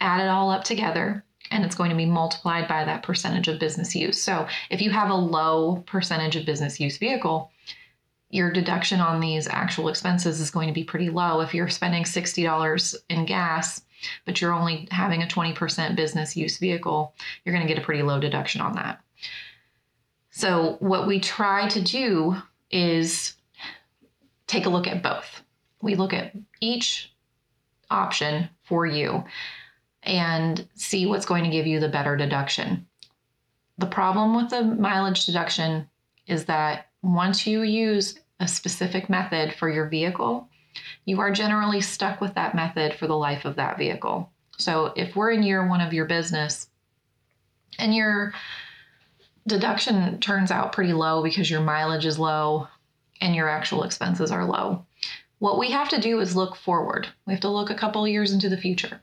added 0.00 0.28
all 0.28 0.50
up 0.50 0.64
together 0.64 1.24
and 1.50 1.64
it's 1.64 1.76
going 1.76 1.90
to 1.90 1.96
be 1.96 2.06
multiplied 2.06 2.68
by 2.68 2.84
that 2.84 3.02
percentage 3.02 3.48
of 3.48 3.60
business 3.60 3.94
use. 3.94 4.20
So 4.20 4.46
if 4.68 4.80
you 4.80 4.90
have 4.90 5.10
a 5.10 5.14
low 5.14 5.84
percentage 5.86 6.36
of 6.36 6.44
business 6.44 6.80
use 6.80 6.98
vehicle, 6.98 7.50
your 8.36 8.52
deduction 8.52 9.00
on 9.00 9.18
these 9.18 9.48
actual 9.48 9.88
expenses 9.88 10.40
is 10.40 10.50
going 10.50 10.68
to 10.68 10.74
be 10.74 10.84
pretty 10.84 11.08
low. 11.08 11.40
If 11.40 11.54
you're 11.54 11.68
spending 11.68 12.04
$60 12.04 12.94
in 13.08 13.24
gas, 13.24 13.82
but 14.26 14.40
you're 14.40 14.52
only 14.52 14.86
having 14.90 15.22
a 15.22 15.26
20% 15.26 15.96
business 15.96 16.36
use 16.36 16.58
vehicle, 16.58 17.14
you're 17.44 17.54
going 17.54 17.66
to 17.66 17.72
get 17.72 17.82
a 17.82 17.84
pretty 17.84 18.02
low 18.02 18.20
deduction 18.20 18.60
on 18.60 18.74
that. 18.74 19.00
So, 20.30 20.76
what 20.80 21.06
we 21.06 21.18
try 21.18 21.66
to 21.68 21.80
do 21.80 22.36
is 22.70 23.34
take 24.46 24.66
a 24.66 24.70
look 24.70 24.86
at 24.86 25.02
both. 25.02 25.42
We 25.80 25.94
look 25.94 26.12
at 26.12 26.32
each 26.60 27.10
option 27.90 28.50
for 28.64 28.84
you 28.84 29.24
and 30.02 30.68
see 30.74 31.06
what's 31.06 31.24
going 31.24 31.44
to 31.44 31.50
give 31.50 31.66
you 31.66 31.80
the 31.80 31.88
better 31.88 32.16
deduction. 32.16 32.86
The 33.78 33.86
problem 33.86 34.36
with 34.36 34.50
the 34.50 34.62
mileage 34.62 35.24
deduction 35.24 35.88
is 36.26 36.44
that 36.44 36.88
once 37.02 37.46
you 37.46 37.62
use 37.62 38.18
a 38.40 38.48
specific 38.48 39.08
method 39.08 39.54
for 39.54 39.70
your 39.70 39.88
vehicle, 39.88 40.48
you 41.04 41.20
are 41.20 41.30
generally 41.30 41.80
stuck 41.80 42.20
with 42.20 42.34
that 42.34 42.54
method 42.54 42.94
for 42.94 43.06
the 43.06 43.16
life 43.16 43.44
of 43.44 43.56
that 43.56 43.78
vehicle. 43.78 44.30
So 44.58 44.92
if 44.96 45.16
we're 45.16 45.32
in 45.32 45.42
year 45.42 45.66
one 45.66 45.80
of 45.80 45.92
your 45.92 46.06
business 46.06 46.68
and 47.78 47.94
your 47.94 48.32
deduction 49.46 50.18
turns 50.20 50.50
out 50.50 50.72
pretty 50.72 50.92
low 50.92 51.22
because 51.22 51.50
your 51.50 51.60
mileage 51.60 52.06
is 52.06 52.18
low 52.18 52.68
and 53.20 53.34
your 53.34 53.48
actual 53.48 53.84
expenses 53.84 54.30
are 54.30 54.44
low, 54.44 54.84
what 55.38 55.58
we 55.58 55.70
have 55.70 55.88
to 55.90 56.00
do 56.00 56.20
is 56.20 56.36
look 56.36 56.56
forward. 56.56 57.06
We 57.26 57.32
have 57.32 57.40
to 57.42 57.50
look 57.50 57.70
a 57.70 57.74
couple 57.74 58.06
years 58.08 58.32
into 58.32 58.48
the 58.48 58.56
future 58.56 59.00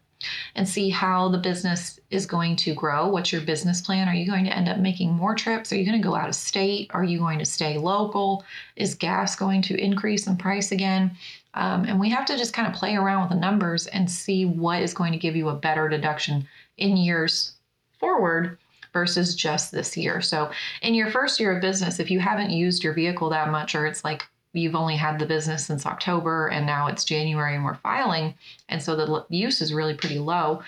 and 0.56 0.68
see 0.68 0.90
how 0.90 1.30
the 1.30 1.38
business 1.38 2.00
is 2.10 2.26
going 2.26 2.56
to 2.58 2.74
grow. 2.74 3.08
What's 3.08 3.32
your 3.32 3.42
business 3.42 3.82
plan? 3.82 4.08
Are 4.08 4.14
you 4.14 4.26
going 4.26 4.46
to 4.46 4.56
end 4.56 4.70
up 4.70 4.80
making 4.80 5.12
more 5.12 5.36
trips? 5.36 5.72
Are 5.72 5.76
you 5.76 5.86
going 5.86 6.02
to 6.02 6.08
go 6.08 6.16
out 6.16 6.30
of 6.30 6.36
state? 6.36 6.92
Are 6.94 7.04
you 7.04 7.20
going 7.20 7.40
to 7.40 7.46
stay 7.46 7.78
local? 7.78 8.44
Is 8.76 8.96
gas 8.96 9.36
going 9.36 9.62
to 9.64 9.80
increase 9.80 10.28
in 10.28 10.38
price 10.38 10.72
again? 10.72 11.12
Um, 11.56 11.86
and 11.86 12.00
we 12.00 12.10
have 12.10 12.26
to 12.26 12.38
just 12.38 12.54
kind 12.54 12.68
of 12.68 12.74
play 12.74 12.96
around 12.96 13.22
with 13.22 13.32
the 13.32 13.40
numbers 13.40 13.88
and 13.88 14.10
see 14.10 14.46
what 14.46 14.82
is 14.82 14.94
going 14.94 15.12
to 15.12 15.20
give 15.20 15.36
you 15.36 15.50
a 15.50 15.56
better 15.56 15.88
deduction 15.88 16.48
in 16.78 16.98
years 16.98 17.54
forward 18.00 18.58
versus 18.92 19.36
just 19.36 19.72
this 19.72 19.98
year. 19.98 20.22
So, 20.22 20.52
in 20.82 20.94
your 20.94 21.12
first 21.12 21.40
year 21.40 21.56
of 21.56 21.62
business, 21.62 22.00
if 22.00 22.10
you 22.10 22.20
haven't 22.20 22.52
used 22.52 22.84
your 22.84 22.94
vehicle 22.94 23.30
that 23.30 23.52
much, 23.52 23.76
or 23.76 23.86
it's 23.86 24.04
like 24.04 24.24
you've 24.54 24.76
only 24.76 24.96
had 24.96 25.20
the 25.20 25.26
business 25.26 25.66
since 25.66 25.86
October 25.86 26.48
and 26.48 26.66
now 26.66 26.88
it's 26.88 27.04
January 27.04 27.56
and 27.56 27.66
we're 27.66 27.76
filing, 27.76 28.36
and 28.70 28.82
so 28.82 28.96
the 28.96 29.26
use 29.30 29.62
is 29.62 29.74
really 29.74 29.96
pretty 29.96 30.20
low, 30.20 30.62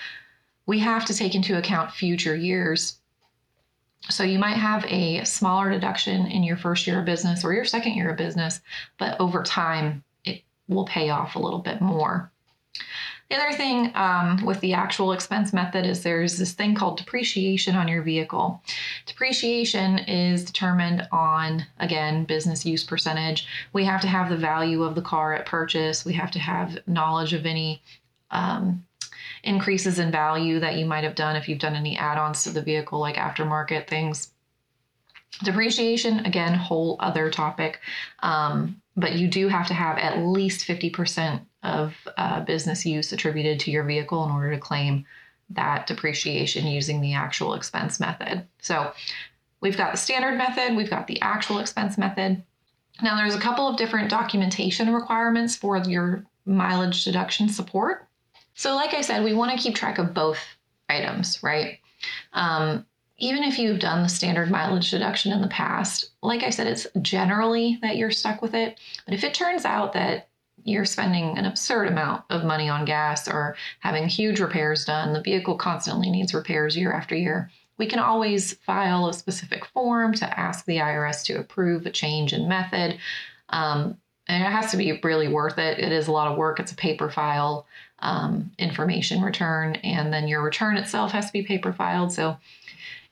we 0.65 0.79
have 0.79 1.05
to 1.05 1.13
take 1.13 1.35
into 1.35 1.57
account 1.57 1.91
future 1.91 2.35
years. 2.35 2.97
So 4.09 4.23
you 4.23 4.39
might 4.39 4.57
have 4.57 4.85
a 4.85 5.23
smaller 5.23 5.71
deduction 5.71 6.27
in 6.27 6.43
your 6.43 6.57
first 6.57 6.85
year 6.85 6.99
of 6.99 7.05
business 7.05 7.43
or 7.43 7.53
your 7.53 7.65
second 7.65 7.93
year 7.93 8.09
of 8.09 8.17
business, 8.17 8.61
but 8.97 9.19
over 9.19 9.43
time 9.43 10.03
it 10.23 10.41
will 10.67 10.85
pay 10.85 11.09
off 11.09 11.35
a 11.35 11.39
little 11.39 11.59
bit 11.59 11.81
more. 11.81 12.31
The 13.29 13.37
other 13.37 13.57
thing 13.57 13.91
um, 13.95 14.45
with 14.45 14.59
the 14.59 14.73
actual 14.73 15.11
expense 15.11 15.51
method 15.51 15.85
is 15.85 16.03
there's 16.03 16.37
this 16.37 16.53
thing 16.53 16.75
called 16.75 16.97
depreciation 16.97 17.75
on 17.75 17.87
your 17.87 18.03
vehicle. 18.03 18.61
Depreciation 19.07 19.99
is 19.99 20.45
determined 20.45 21.07
on, 21.11 21.65
again, 21.79 22.25
business 22.25 22.65
use 22.65 22.83
percentage. 22.83 23.47
We 23.73 23.83
have 23.85 24.01
to 24.01 24.07
have 24.07 24.29
the 24.29 24.37
value 24.37 24.83
of 24.83 24.93
the 24.93 25.01
car 25.01 25.33
at 25.33 25.47
purchase, 25.47 26.05
we 26.05 26.13
have 26.13 26.31
to 26.31 26.39
have 26.39 26.77
knowledge 26.87 27.33
of 27.33 27.45
any. 27.45 27.81
Um, 28.31 28.85
increases 29.43 29.99
in 29.99 30.11
value 30.11 30.59
that 30.59 30.75
you 30.75 30.85
might 30.85 31.03
have 31.03 31.13
done 31.13 31.35
if 31.35 31.47
you've 31.47 31.59
done 31.59 31.75
any 31.75 31.95
add-ons 31.95 32.43
to 32.43 32.49
the 32.49 32.61
vehicle 32.63 32.99
like 32.99 33.15
aftermarket 33.15 33.87
things 33.87 34.31
depreciation 35.43 36.25
again 36.25 36.55
whole 36.55 36.97
other 36.99 37.29
topic 37.29 37.79
um, 38.23 38.81
but 38.97 39.13
you 39.13 39.27
do 39.27 39.47
have 39.47 39.67
to 39.67 39.73
have 39.73 39.99
at 39.99 40.17
least 40.19 40.67
50% 40.67 41.41
of 41.65 41.95
uh, 42.17 42.41
business 42.41 42.85
use 42.85 43.11
attributed 43.11 43.59
to 43.61 43.71
your 43.71 43.83
vehicle 43.83 44.23
in 44.23 44.31
order 44.31 44.51
to 44.51 44.59
claim 44.59 45.05
that 45.49 45.87
depreciation 45.87 46.67
using 46.67 47.01
the 47.01 47.13
actual 47.13 47.53
expense 47.53 47.99
method. 47.99 48.47
So 48.59 48.91
we've 49.61 49.77
got 49.77 49.91
the 49.91 49.97
standard 49.97 50.37
method, 50.37 50.75
we've 50.75 50.89
got 50.89 51.07
the 51.07 51.21
actual 51.21 51.59
expense 51.59 51.97
method. 51.97 52.43
Now, 53.01 53.17
there's 53.17 53.35
a 53.35 53.39
couple 53.39 53.67
of 53.67 53.77
different 53.77 54.09
documentation 54.09 54.93
requirements 54.93 55.55
for 55.55 55.77
your 55.77 56.25
mileage 56.45 57.03
deduction 57.03 57.49
support. 57.49 58.07
So, 58.53 58.73
like 58.75 58.93
I 58.93 59.01
said, 59.01 59.23
we 59.23 59.33
want 59.33 59.51
to 59.51 59.61
keep 59.61 59.75
track 59.75 59.97
of 59.97 60.13
both 60.13 60.39
items, 60.87 61.43
right? 61.43 61.79
Um, 62.33 62.85
even 63.17 63.43
if 63.43 63.59
you've 63.59 63.79
done 63.79 64.03
the 64.03 64.09
standard 64.09 64.49
mileage 64.49 64.91
deduction 64.91 65.31
in 65.31 65.41
the 65.41 65.47
past, 65.47 66.11
like 66.21 66.43
I 66.43 66.49
said, 66.49 66.67
it's 66.67 66.87
generally 67.01 67.79
that 67.81 67.97
you're 67.97 68.11
stuck 68.11 68.41
with 68.41 68.53
it. 68.53 68.79
But 69.05 69.13
if 69.13 69.23
it 69.23 69.33
turns 69.33 69.65
out 69.65 69.93
that 69.93 70.29
you're 70.65 70.83
spending 70.83 71.37
an 71.37 71.45
absurd 71.45 71.87
amount 71.87 72.23
of 72.31 72.43
money 72.43 72.67
on 72.67 72.85
gas 72.85 73.27
or 73.27 73.55
having 73.79 74.07
huge 74.07 74.39
repairs 74.39 74.83
done. 74.83 75.13
The 75.13 75.21
vehicle 75.21 75.55
constantly 75.55 76.09
needs 76.09 76.33
repairs 76.33 76.75
year 76.75 76.91
after 76.91 77.15
year. 77.15 77.51
We 77.77 77.85
can 77.85 77.99
always 77.99 78.53
file 78.53 79.07
a 79.07 79.13
specific 79.13 79.65
form 79.65 80.13
to 80.15 80.39
ask 80.39 80.65
the 80.65 80.77
IRS 80.77 81.23
to 81.25 81.39
approve 81.39 81.85
a 81.85 81.91
change 81.91 82.33
in 82.33 82.47
method. 82.47 82.97
Um, 83.49 83.97
and 84.27 84.43
it 84.43 84.51
has 84.51 84.71
to 84.71 84.77
be 84.77 84.99
really 85.03 85.27
worth 85.27 85.59
it. 85.59 85.77
It 85.77 85.91
is 85.91 86.07
a 86.07 86.11
lot 86.11 86.31
of 86.31 86.37
work. 86.37 86.59
It's 86.59 86.71
a 86.71 86.75
paper 86.75 87.11
file 87.11 87.67
um, 87.99 88.51
information 88.57 89.21
return, 89.21 89.75
and 89.77 90.11
then 90.11 90.27
your 90.27 90.41
return 90.41 90.77
itself 90.77 91.11
has 91.11 91.27
to 91.27 91.33
be 91.33 91.43
paper 91.43 91.71
filed. 91.71 92.11
So 92.11 92.37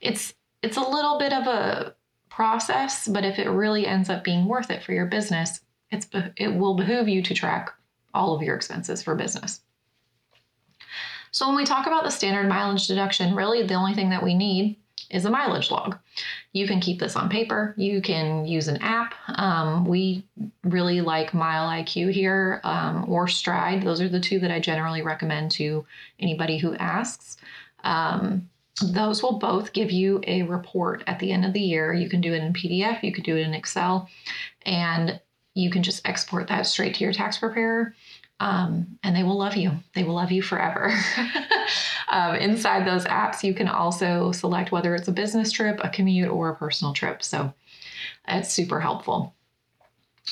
it's 0.00 0.34
it's 0.62 0.76
a 0.76 0.82
little 0.82 1.18
bit 1.18 1.32
of 1.32 1.46
a 1.46 1.94
process, 2.30 3.06
but 3.06 3.24
if 3.24 3.38
it 3.38 3.48
really 3.48 3.86
ends 3.86 4.10
up 4.10 4.24
being 4.24 4.46
worth 4.46 4.70
it 4.70 4.82
for 4.82 4.92
your 4.92 5.06
business, 5.06 5.60
it's 5.90 6.08
it 6.36 6.54
will 6.54 6.74
behoove 6.74 7.08
you 7.08 7.22
to 7.22 7.34
track 7.34 7.72
all 8.12 8.34
of 8.34 8.42
your 8.42 8.56
expenses 8.56 9.02
for 9.02 9.14
business. 9.14 9.60
So 11.30 11.48
when 11.48 11.56
we 11.56 11.64
talk 11.64 11.86
about 11.86 12.04
the 12.04 12.10
standard 12.10 12.48
mileage 12.48 12.86
deduction, 12.86 13.34
really 13.34 13.66
the 13.66 13.74
only 13.74 13.94
thing 13.94 14.10
that 14.10 14.22
we 14.22 14.34
need 14.34 14.76
is 15.10 15.24
a 15.24 15.30
mileage 15.30 15.70
log. 15.70 15.98
You 16.52 16.66
can 16.66 16.80
keep 16.80 17.00
this 17.00 17.16
on 17.16 17.28
paper. 17.28 17.74
You 17.76 18.00
can 18.00 18.46
use 18.46 18.68
an 18.68 18.78
app. 18.78 19.14
Um, 19.28 19.84
we 19.84 20.24
really 20.62 21.00
like 21.00 21.34
Mile 21.34 21.68
IQ 21.68 22.12
here 22.12 22.60
um, 22.64 23.04
or 23.08 23.26
Stride. 23.26 23.82
Those 23.82 24.00
are 24.00 24.08
the 24.08 24.20
two 24.20 24.38
that 24.40 24.50
I 24.50 24.60
generally 24.60 25.02
recommend 25.02 25.50
to 25.52 25.84
anybody 26.20 26.58
who 26.58 26.74
asks. 26.76 27.36
Um, 27.82 28.48
those 28.82 29.22
will 29.22 29.38
both 29.38 29.72
give 29.72 29.90
you 29.90 30.20
a 30.26 30.42
report 30.42 31.04
at 31.06 31.18
the 31.18 31.30
end 31.30 31.44
of 31.44 31.52
the 31.52 31.60
year. 31.60 31.92
You 31.92 32.08
can 32.08 32.20
do 32.20 32.32
it 32.32 32.42
in 32.42 32.52
PDF, 32.52 33.02
you 33.02 33.12
could 33.12 33.24
do 33.24 33.36
it 33.36 33.46
in 33.46 33.54
Excel, 33.54 34.08
and 34.66 35.20
you 35.54 35.70
can 35.70 35.82
just 35.82 36.06
export 36.06 36.48
that 36.48 36.66
straight 36.66 36.94
to 36.96 37.04
your 37.04 37.12
tax 37.12 37.38
preparer. 37.38 37.94
Um, 38.40 38.98
and 39.04 39.14
they 39.14 39.22
will 39.22 39.38
love 39.38 39.56
you. 39.56 39.72
They 39.94 40.02
will 40.02 40.14
love 40.14 40.32
you 40.32 40.42
forever. 40.42 40.92
um, 42.08 42.34
inside 42.34 42.86
those 42.86 43.04
apps, 43.04 43.44
you 43.44 43.54
can 43.54 43.68
also 43.68 44.32
select 44.32 44.72
whether 44.72 44.94
it's 44.94 45.08
a 45.08 45.12
business 45.12 45.52
trip, 45.52 45.80
a 45.82 45.88
commute, 45.88 46.28
or 46.28 46.50
a 46.50 46.56
personal 46.56 46.92
trip. 46.92 47.22
So 47.22 47.54
it's 48.26 48.52
super 48.52 48.80
helpful. 48.80 49.34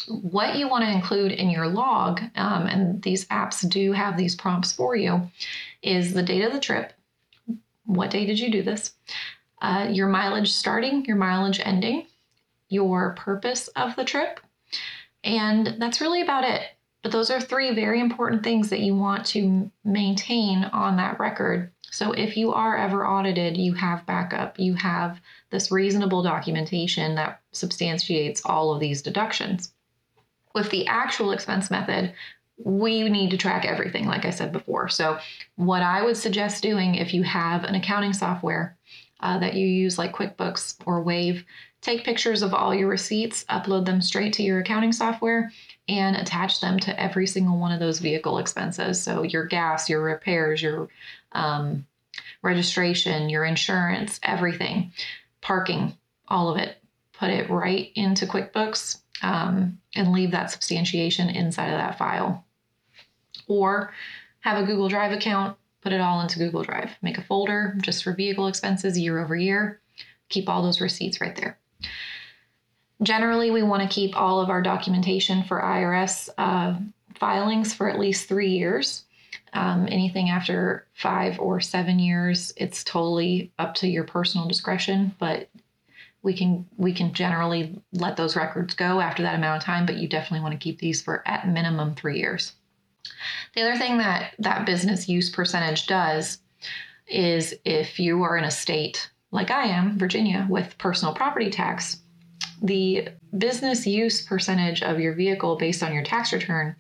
What 0.09 0.57
you 0.57 0.69
want 0.69 0.85
to 0.85 0.91
include 0.91 1.33
in 1.33 1.51
your 1.51 1.69
log, 1.69 2.21
um, 2.35 2.67
and 2.67 3.01
these 3.03 3.27
apps 3.27 3.69
do 3.69 3.93
have 3.93 4.17
these 4.17 4.35
prompts 4.35 4.73
for 4.73 4.97
you, 4.97 5.31
is 5.83 6.13
the 6.13 6.23
date 6.23 6.43
of 6.43 6.53
the 6.53 6.61
trip. 6.61 6.93
What 7.85 8.11
day 8.11 8.27
did 8.27 8.39
you 8.39 8.51
do 8.51 8.63
this? 8.63 8.95
Uh, 9.61 9.89
your 9.91 10.09
mileage 10.09 10.51
starting, 10.51 11.05
your 11.05 11.17
mileage 11.17 11.61
ending, 11.63 12.07
your 12.69 13.15
purpose 13.15 13.69
of 13.69 13.95
the 13.95 14.05
trip, 14.05 14.41
and 15.25 15.77
that's 15.79 16.01
really 16.01 16.23
about 16.23 16.45
it. 16.45 16.63
But 17.03 17.13
those 17.13 17.31
are 17.31 17.41
three 17.41 17.75
very 17.75 18.01
important 18.01 18.45
things 18.45 18.71
that 18.71 18.81
you 18.81 18.95
want 18.95 19.27
to 19.27 19.71
maintain 19.85 20.65
on 20.65 20.97
that 20.97 21.19
record. 21.19 21.73
So 21.91 22.13
if 22.13 22.37
you 22.37 22.53
are 22.53 22.77
ever 22.77 23.07
audited, 23.07 23.57
you 23.57 23.75
have 23.75 24.07
backup, 24.07 24.59
you 24.59 24.75
have 24.75 25.21
this 25.51 25.71
reasonable 25.71 26.23
documentation 26.23 27.17
that 27.17 27.41
substantiates 27.51 28.43
all 28.45 28.73
of 28.73 28.81
these 28.81 29.03
deductions. 29.03 29.75
With 30.55 30.71
the 30.71 30.87
actual 30.87 31.33
expense 31.33 31.71
method, 31.71 32.15
we 32.57 33.09
need 33.09 33.31
to 33.31 33.37
track 33.37 33.65
everything, 33.65 34.07
like 34.07 34.25
I 34.25 34.31
said 34.31 34.53
before. 34.53 34.89
So, 34.89 35.19
what 35.57 35.83
I 35.83 36.03
would 36.03 36.17
suggest 36.17 36.63
doing 36.63 36.95
if 36.95 37.13
you 37.13 37.23
have 37.25 37.65
an 37.65 37.75
accounting 37.75 38.13
software 38.13 38.77
uh, 39.23 39.39
that 39.39 39.55
you 39.55 39.67
use, 39.67 39.99
like 39.99 40.13
QuickBooks 40.13 40.77
or 40.85 41.03
Wave, 41.03 41.45
Take 41.83 42.05
pictures 42.05 42.43
of 42.43 42.55
all 42.55 42.73
your 42.73 42.89
receipts, 42.89 43.45
upload 43.51 43.85
them 43.87 44.01
straight 44.01 44.33
to 44.35 44.43
your 44.45 44.61
accounting 44.61 44.93
software, 44.93 45.51
and 45.89 46.15
attach 46.15 46.61
them 46.61 46.79
to 46.79 46.99
every 46.99 47.27
single 47.27 47.59
one 47.59 47.73
of 47.73 47.81
those 47.81 47.99
vehicle 47.99 48.39
expenses. 48.39 49.03
So 49.03 49.25
your 49.25 49.45
gas, 49.47 49.91
your 49.91 50.01
repairs, 50.01 50.63
your 50.63 50.89
um, 51.33 51.85
registration, 52.41 53.29
your 53.29 53.45
insurance, 53.45 54.21
everything, 54.23 54.93
parking, 55.41 55.99
all 56.29 56.49
of 56.49 56.57
it. 56.57 56.79
Put 57.15 57.31
it 57.31 57.51
right 57.51 57.91
into 57.97 58.27
QuickBooks 58.27 59.01
um, 59.23 59.81
and 59.97 60.13
leave 60.13 60.31
that 60.31 60.53
substantiation 60.53 61.31
inside 61.31 61.71
of 61.71 61.79
that 61.79 61.99
file. 61.99 62.45
Or 63.49 63.93
have 64.41 64.63
a 64.63 64.67
Google 64.67 64.89
Drive 64.89 65.11
account, 65.11 65.57
put 65.83 65.93
it 65.93 66.01
all 66.01 66.21
into 66.21 66.39
Google 66.39 66.63
Drive. 66.63 66.91
Make 67.03 67.19
a 67.19 67.23
folder 67.23 67.77
just 67.83 68.05
for 68.05 68.13
vehicle 68.13 68.47
expenses 68.47 68.99
year 68.99 69.19
over 69.19 69.37
year. 69.37 69.81
Keep 70.29 70.49
all 70.49 70.63
those 70.63 70.81
receipts 70.81 71.21
right 71.21 71.37
there. 71.37 71.59
Generally, 73.03 73.51
we 73.51 73.63
want 73.63 73.83
to 73.83 73.95
keep 73.95 74.17
all 74.17 74.41
of 74.41 74.49
our 74.49 74.63
documentation 74.63 75.43
for 75.43 75.61
IRS 75.61 76.29
uh, 76.39 76.79
filings 77.19 77.75
for 77.75 77.91
at 77.91 77.99
least 77.99 78.29
three 78.29 78.51
years. 78.51 79.05
Um, 79.55 79.87
anything 79.91 80.31
after 80.31 80.87
five 80.95 81.39
or 81.39 81.61
seven 81.61 81.99
years, 81.99 82.53
it's 82.57 82.85
totally 82.85 83.53
up 83.59 83.75
to 83.77 83.89
your 83.89 84.05
personal 84.05 84.47
discretion, 84.47 85.15
but 85.19 85.49
we 86.23 86.33
can 86.35 86.67
we 86.77 86.93
can 86.93 87.13
generally 87.13 87.83
let 87.93 88.17
those 88.17 88.37
records 88.37 88.75
go 88.75 89.01
after 89.01 89.23
that 89.23 89.35
amount 89.35 89.61
of 89.61 89.65
time, 89.65 89.85
but 89.85 89.97
you 89.97 90.09
definitely 90.09 90.41
want 90.41 90.53
to 90.53 90.63
keep 90.63 90.79
these 90.79 91.03
for 91.03 91.27
at 91.27 91.49
minimum 91.49 91.95
three 91.95 92.19
years. 92.19 92.53
The 93.55 93.63
other 93.63 93.77
thing 93.77 93.99
that 93.99 94.35
that 94.39 94.67
business 94.67 95.09
use 95.09 95.31
percentage 95.31 95.87
does 95.87 96.39
is 97.07 97.55
if 97.65 97.99
you 97.99 98.23
are 98.23 98.37
in 98.37 98.45
a 98.45 98.51
state 98.51 99.11
like 99.31 99.51
I 99.51 99.65
am, 99.65 99.99
Virginia, 99.99 100.47
with 100.49 100.77
personal 100.79 101.15
property 101.15 101.51
tax, 101.51 101.99
the 102.63 103.09
business 103.37 103.87
use 103.87 104.23
percentage 104.23 104.83
of 104.83 105.01
your 105.01 105.15
vehicle 105.15 105.57
based 105.57 105.83
on 105.83 105.95
your 105.95 106.05
tax 106.05 106.33
return 106.33 106.77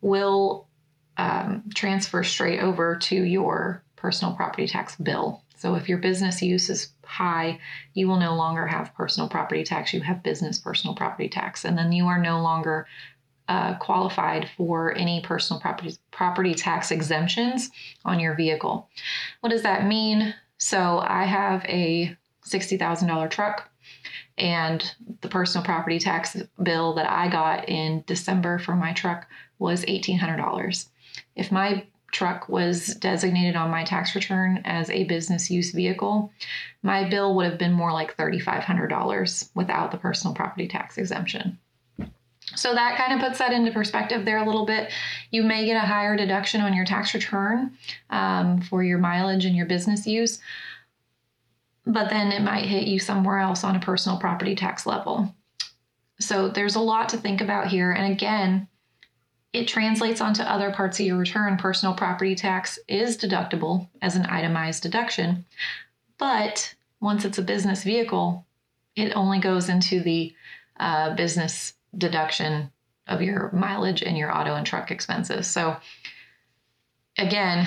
will 0.00 0.68
um, 1.16 1.62
transfer 1.74 2.22
straight 2.22 2.60
over 2.60 2.96
to 2.96 3.22
your 3.22 3.82
personal 3.94 4.34
property 4.34 4.66
tax 4.66 4.96
bill. 4.96 5.42
So 5.56 5.74
if 5.74 5.88
your 5.88 5.98
business 5.98 6.42
use 6.42 6.68
is 6.68 6.90
high, 7.04 7.58
you 7.94 8.08
will 8.08 8.18
no 8.18 8.34
longer 8.34 8.66
have 8.66 8.94
personal 8.94 9.28
property 9.28 9.64
tax. 9.64 9.94
You 9.94 10.00
have 10.02 10.22
business 10.22 10.58
personal 10.58 10.94
property 10.94 11.28
tax. 11.28 11.64
And 11.64 11.78
then 11.78 11.92
you 11.92 12.06
are 12.06 12.20
no 12.20 12.42
longer 12.42 12.86
uh, 13.48 13.74
qualified 13.78 14.48
for 14.56 14.94
any 14.96 15.20
personal 15.20 15.60
property, 15.60 15.96
property 16.10 16.54
tax 16.54 16.90
exemptions 16.90 17.70
on 18.04 18.18
your 18.20 18.34
vehicle. 18.34 18.88
What 19.40 19.50
does 19.50 19.62
that 19.62 19.86
mean? 19.86 20.34
So 20.58 20.98
I 21.06 21.24
have 21.24 21.64
a 21.66 22.16
$60,000 22.44 23.30
truck 23.30 23.70
and 24.38 24.94
the 25.20 25.28
personal 25.28 25.64
property 25.64 25.98
tax 25.98 26.36
bill 26.62 26.94
that 26.94 27.10
I 27.10 27.28
got 27.28 27.68
in 27.68 28.04
December 28.06 28.58
for 28.58 28.74
my 28.74 28.92
truck 28.92 29.26
was 29.58 29.84
$1,800. 29.84 30.88
If 31.34 31.50
my 31.50 31.86
truck 32.12 32.48
was 32.48 32.94
designated 32.96 33.56
on 33.56 33.70
my 33.70 33.84
tax 33.84 34.14
return 34.14 34.62
as 34.64 34.90
a 34.90 35.04
business 35.04 35.50
use 35.50 35.72
vehicle, 35.72 36.32
my 36.82 37.08
bill 37.08 37.34
would 37.34 37.46
have 37.46 37.58
been 37.58 37.72
more 37.72 37.92
like 37.92 38.16
$3,500 38.16 39.50
without 39.54 39.90
the 39.90 39.98
personal 39.98 40.34
property 40.34 40.68
tax 40.68 40.98
exemption. 40.98 41.58
So 42.54 42.74
that 42.74 42.96
kind 42.96 43.12
of 43.12 43.26
puts 43.26 43.38
that 43.38 43.52
into 43.52 43.72
perspective 43.72 44.24
there 44.24 44.38
a 44.38 44.46
little 44.46 44.66
bit. 44.66 44.92
You 45.30 45.42
may 45.42 45.66
get 45.66 45.82
a 45.82 45.86
higher 45.86 46.16
deduction 46.16 46.60
on 46.60 46.74
your 46.74 46.84
tax 46.84 47.12
return 47.12 47.76
um, 48.10 48.60
for 48.62 48.84
your 48.84 48.98
mileage 48.98 49.44
and 49.44 49.56
your 49.56 49.66
business 49.66 50.06
use, 50.06 50.38
but 51.84 52.08
then 52.08 52.30
it 52.30 52.42
might 52.42 52.66
hit 52.66 52.86
you 52.86 53.00
somewhere 53.00 53.38
else 53.38 53.64
on 53.64 53.74
a 53.74 53.80
personal 53.80 54.18
property 54.18 54.54
tax 54.54 54.86
level. 54.86 55.34
So 56.20 56.48
there's 56.48 56.76
a 56.76 56.80
lot 56.80 57.08
to 57.10 57.18
think 57.18 57.40
about 57.40 57.66
here. 57.66 57.90
And 57.90 58.12
again, 58.12 58.68
it 59.52 59.68
translates 59.68 60.20
onto 60.20 60.42
other 60.42 60.70
parts 60.70 61.00
of 61.00 61.06
your 61.06 61.16
return. 61.16 61.56
Personal 61.56 61.94
property 61.94 62.34
tax 62.34 62.78
is 62.88 63.18
deductible 63.18 63.88
as 64.02 64.14
an 64.14 64.26
itemized 64.26 64.82
deduction, 64.82 65.44
but 66.18 66.74
once 67.00 67.24
it's 67.24 67.38
a 67.38 67.42
business 67.42 67.82
vehicle, 67.82 68.46
it 68.94 69.12
only 69.14 69.38
goes 69.38 69.68
into 69.68 70.00
the 70.00 70.34
uh, 70.78 71.14
business 71.14 71.74
deduction 71.96 72.70
of 73.06 73.22
your 73.22 73.50
mileage 73.52 74.02
and 74.02 74.16
your 74.16 74.36
auto 74.36 74.54
and 74.54 74.66
truck 74.66 74.90
expenses. 74.90 75.46
So, 75.46 75.76
again, 77.18 77.66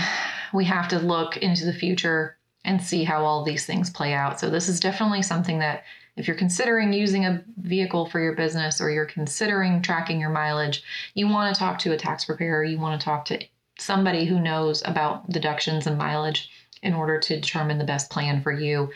we 0.54 0.66
have 0.66 0.88
to 0.90 1.00
look 1.00 1.38
into 1.38 1.66
the 1.66 1.74
future 1.74 2.38
and 2.66 2.82
see 2.82 3.04
how 3.04 3.24
all 3.24 3.44
these 3.44 3.66
things 3.66 3.90
play 3.90 4.14
out. 4.14 4.40
So, 4.40 4.50
this 4.50 4.68
is 4.68 4.80
definitely 4.80 5.22
something 5.22 5.60
that 5.60 5.84
if 6.18 6.28
you're 6.28 6.36
considering 6.36 6.92
using 6.92 7.26
a 7.26 7.44
vehicle 7.58 8.06
for 8.08 8.20
your 8.20 8.36
business 8.36 8.82
or 8.82 8.92
you're 8.92 9.06
considering 9.06 9.82
tracking 9.82 10.20
your 10.20 10.30
mileage, 10.30 10.84
you 11.14 11.30
want 11.30 11.56
to 11.56 11.60
talk 11.60 11.80
to 11.80 11.94
a 11.94 11.98
tax 11.98 12.26
preparer. 12.26 12.64
You 12.64 12.78
want 12.78 13.00
to 13.00 13.06
talk 13.06 13.24
to 13.26 13.40
somebody 13.78 14.26
who 14.26 14.42
knows 14.42 14.84
about 14.86 15.30
deductions 15.30 15.88
and 15.88 15.98
mileage 15.98 16.50
in 16.84 16.94
order 16.94 17.20
to 17.20 17.40
determine 17.40 17.78
the 17.78 17.86
best 17.86 18.10
plan 18.10 18.42
for 18.42 18.52
you 18.52 18.90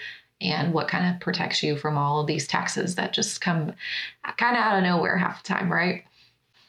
and 0.43 0.73
what 0.73 0.87
kind 0.87 1.13
of 1.13 1.21
protects 1.21 1.63
you 1.63 1.75
from 1.75 1.97
all 1.97 2.19
of 2.19 2.27
these 2.27 2.47
taxes 2.47 2.95
that 2.95 3.13
just 3.13 3.41
come 3.41 3.73
kind 4.37 4.57
of 4.57 4.63
out 4.63 4.77
of 4.77 4.83
nowhere 4.83 5.17
half 5.17 5.41
the 5.41 5.47
time, 5.47 5.71
right? 5.71 6.03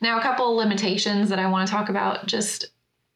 Now, 0.01 0.19
a 0.19 0.23
couple 0.23 0.55
limitations 0.55 1.29
that 1.29 1.39
I 1.39 1.49
want 1.49 1.67
to 1.67 1.73
talk 1.73 1.89
about 1.89 2.27
just 2.27 2.67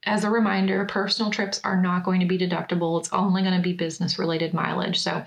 as 0.05 0.25
a 0.25 0.31
reminder, 0.31 0.85
personal 0.87 1.31
trips 1.31 1.61
are 1.64 1.81
not 1.81 2.05
going 2.05 2.21
to 2.21 2.27
be 2.27 2.38
deductible. 2.38 2.99
It's 2.99 3.12
only 3.12 3.42
going 3.42 3.57
to 3.57 3.62
be 3.62 3.73
business 3.73 4.18
related 4.18 4.55
mileage. 4.55 5.01
So, 5.01 5.25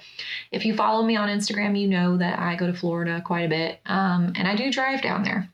if 0.51 0.65
you 0.65 0.75
follow 0.75 1.03
me 1.03 1.15
on 1.15 1.29
Instagram, 1.29 1.79
you 1.79 1.87
know 1.87 2.17
that 2.17 2.39
I 2.39 2.55
go 2.55 2.67
to 2.67 2.73
Florida 2.73 3.21
quite 3.23 3.45
a 3.45 3.49
bit 3.49 3.79
um, 3.85 4.33
and 4.35 4.47
I 4.47 4.55
do 4.55 4.71
drive 4.71 5.01
down 5.01 5.23
there. 5.23 5.49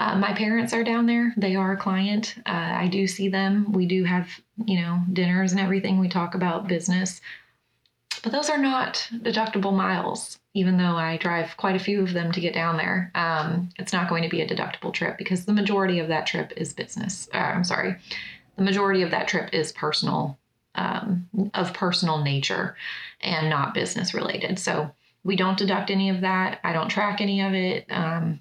Uh, 0.00 0.16
my 0.16 0.32
parents 0.32 0.72
are 0.72 0.84
down 0.84 1.06
there. 1.06 1.34
They 1.36 1.56
are 1.56 1.72
a 1.72 1.76
client. 1.76 2.36
Uh, 2.46 2.52
I 2.52 2.88
do 2.88 3.06
see 3.06 3.28
them. 3.28 3.72
We 3.72 3.86
do 3.86 4.04
have, 4.04 4.28
you 4.64 4.80
know, 4.80 5.00
dinners 5.12 5.52
and 5.52 5.60
everything. 5.60 5.98
We 5.98 6.08
talk 6.08 6.34
about 6.34 6.68
business. 6.68 7.20
But 8.22 8.32
those 8.32 8.50
are 8.50 8.58
not 8.58 9.08
deductible 9.12 9.74
miles, 9.74 10.38
even 10.52 10.76
though 10.76 10.96
I 10.96 11.16
drive 11.16 11.56
quite 11.56 11.76
a 11.76 11.80
few 11.80 12.02
of 12.02 12.12
them 12.12 12.32
to 12.32 12.40
get 12.40 12.54
down 12.54 12.76
there. 12.76 13.10
Um, 13.14 13.70
it's 13.78 13.92
not 13.92 14.08
going 14.08 14.22
to 14.22 14.28
be 14.28 14.42
a 14.42 14.48
deductible 14.48 14.92
trip 14.92 15.16
because 15.16 15.44
the 15.44 15.52
majority 15.52 16.00
of 16.00 16.08
that 16.08 16.26
trip 16.26 16.52
is 16.56 16.72
business. 16.72 17.28
Uh, 17.32 17.38
I'm 17.38 17.64
sorry, 17.64 17.96
the 18.56 18.62
majority 18.62 19.02
of 19.02 19.10
that 19.10 19.28
trip 19.28 19.50
is 19.54 19.72
personal, 19.72 20.38
um, 20.74 21.28
of 21.54 21.72
personal 21.72 22.22
nature 22.22 22.76
and 23.22 23.48
not 23.48 23.74
business 23.74 24.12
related. 24.12 24.58
So 24.58 24.90
we 25.24 25.36
don't 25.36 25.58
deduct 25.58 25.90
any 25.90 26.10
of 26.10 26.20
that. 26.20 26.60
I 26.62 26.72
don't 26.72 26.88
track 26.88 27.20
any 27.20 27.40
of 27.40 27.54
it. 27.54 27.86
Um, 27.90 28.40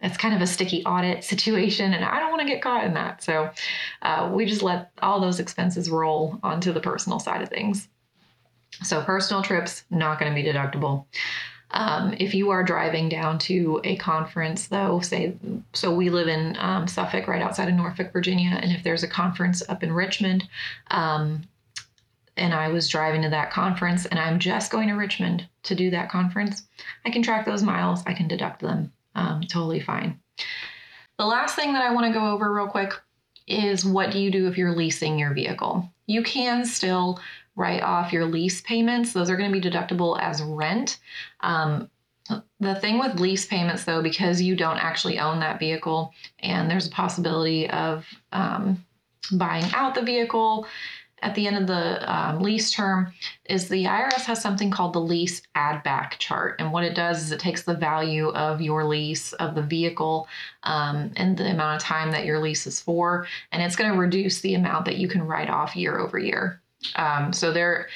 it's 0.00 0.16
kind 0.16 0.34
of 0.34 0.42
a 0.42 0.46
sticky 0.46 0.84
audit 0.84 1.24
situation, 1.32 1.94
and 1.94 2.04
I 2.04 2.20
don't 2.20 2.30
want 2.30 2.42
to 2.42 2.48
get 2.48 2.62
caught 2.62 2.84
in 2.84 2.94
that. 2.94 3.22
So 3.22 3.50
uh, 4.02 4.30
we 4.32 4.44
just 4.44 4.62
let 4.62 4.90
all 5.00 5.20
those 5.20 5.40
expenses 5.40 5.90
roll 5.90 6.38
onto 6.42 6.72
the 6.72 6.80
personal 6.80 7.20
side 7.20 7.42
of 7.42 7.48
things. 7.48 7.88
So 8.82 9.02
personal 9.02 9.42
trips 9.42 9.84
not 9.90 10.18
going 10.18 10.34
to 10.34 10.42
be 10.42 10.46
deductible. 10.46 11.06
Um, 11.70 12.14
if 12.18 12.34
you 12.34 12.50
are 12.50 12.62
driving 12.62 13.08
down 13.08 13.38
to 13.40 13.80
a 13.82 13.96
conference, 13.96 14.68
though, 14.68 15.00
say, 15.00 15.34
so 15.72 15.92
we 15.92 16.08
live 16.08 16.28
in 16.28 16.56
um, 16.60 16.86
Suffolk, 16.86 17.26
right 17.26 17.42
outside 17.42 17.68
of 17.68 17.74
Norfolk, 17.74 18.12
Virginia, 18.12 18.58
and 18.62 18.70
if 18.70 18.84
there's 18.84 19.02
a 19.02 19.08
conference 19.08 19.62
up 19.68 19.82
in 19.82 19.92
Richmond, 19.92 20.48
um, 20.90 21.42
and 22.36 22.54
I 22.54 22.68
was 22.68 22.88
driving 22.88 23.22
to 23.22 23.28
that 23.30 23.52
conference 23.52 24.06
and 24.06 24.18
I'm 24.18 24.38
just 24.38 24.70
going 24.70 24.88
to 24.88 24.94
Richmond 24.94 25.46
to 25.64 25.74
do 25.74 25.90
that 25.90 26.10
conference, 26.10 26.62
I 27.04 27.10
can 27.10 27.22
track 27.22 27.46
those 27.46 27.62
miles, 27.62 28.02
I 28.06 28.14
can 28.14 28.28
deduct 28.28 28.60
them 28.60 28.92
um, 29.14 29.42
totally 29.42 29.80
fine. 29.80 30.18
The 31.18 31.26
last 31.26 31.54
thing 31.54 31.72
that 31.72 31.82
I 31.82 31.92
want 31.92 32.06
to 32.06 32.18
go 32.18 32.26
over 32.26 32.52
real 32.52 32.66
quick 32.66 32.92
is 33.46 33.84
what 33.84 34.10
do 34.10 34.18
you 34.18 34.30
do 34.30 34.48
if 34.48 34.58
you're 34.58 34.74
leasing 34.74 35.18
your 35.18 35.32
vehicle? 35.32 35.88
You 36.06 36.22
can 36.22 36.64
still 36.64 37.20
write 37.56 37.82
off 37.82 38.12
your 38.12 38.24
lease 38.24 38.60
payments. 38.62 39.12
Those 39.12 39.30
are 39.30 39.36
going 39.36 39.52
to 39.52 39.60
be 39.60 39.70
deductible 39.70 40.20
as 40.20 40.42
rent. 40.42 40.98
Um, 41.40 41.90
the 42.58 42.74
thing 42.76 42.98
with 42.98 43.20
lease 43.20 43.46
payments, 43.46 43.84
though, 43.84 44.02
because 44.02 44.40
you 44.40 44.56
don't 44.56 44.78
actually 44.78 45.18
own 45.18 45.40
that 45.40 45.58
vehicle 45.58 46.12
and 46.40 46.70
there's 46.70 46.86
a 46.86 46.90
possibility 46.90 47.68
of 47.68 48.06
um, 48.32 48.84
buying 49.32 49.64
out 49.74 49.94
the 49.94 50.02
vehicle 50.02 50.66
at 51.24 51.34
the 51.34 51.46
end 51.46 51.56
of 51.56 51.66
the 51.66 52.14
um, 52.14 52.40
lease 52.40 52.70
term, 52.70 53.10
is 53.46 53.68
the 53.68 53.84
IRS 53.84 54.24
has 54.24 54.42
something 54.42 54.70
called 54.70 54.92
the 54.92 55.00
lease 55.00 55.40
add 55.54 55.82
back 55.82 56.18
chart. 56.18 56.56
And 56.58 56.70
what 56.70 56.84
it 56.84 56.94
does 56.94 57.22
is 57.22 57.32
it 57.32 57.40
takes 57.40 57.62
the 57.62 57.74
value 57.74 58.28
of 58.28 58.60
your 58.60 58.84
lease 58.84 59.32
of 59.34 59.54
the 59.54 59.62
vehicle 59.62 60.28
um, 60.64 61.12
and 61.16 61.36
the 61.36 61.50
amount 61.50 61.76
of 61.76 61.82
time 61.82 62.10
that 62.10 62.26
your 62.26 62.40
lease 62.40 62.66
is 62.66 62.78
for, 62.78 63.26
and 63.52 63.62
it's 63.62 63.74
going 63.74 63.90
to 63.90 63.98
reduce 63.98 64.40
the 64.40 64.54
amount 64.54 64.84
that 64.84 64.98
you 64.98 65.08
can 65.08 65.22
write 65.22 65.48
off 65.48 65.74
year 65.74 65.98
over 65.98 66.18
year. 66.18 66.60
Um, 66.96 67.32
so 67.32 67.52
there, 67.52 67.88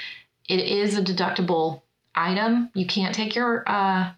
it 0.49 0.61
is 0.61 0.97
a 0.97 1.03
deductible 1.03 1.83
item. 2.15 2.71
You 2.75 2.87
can't 2.87 3.15
take 3.15 3.35
your 3.35 3.65
uh, 3.67 4.11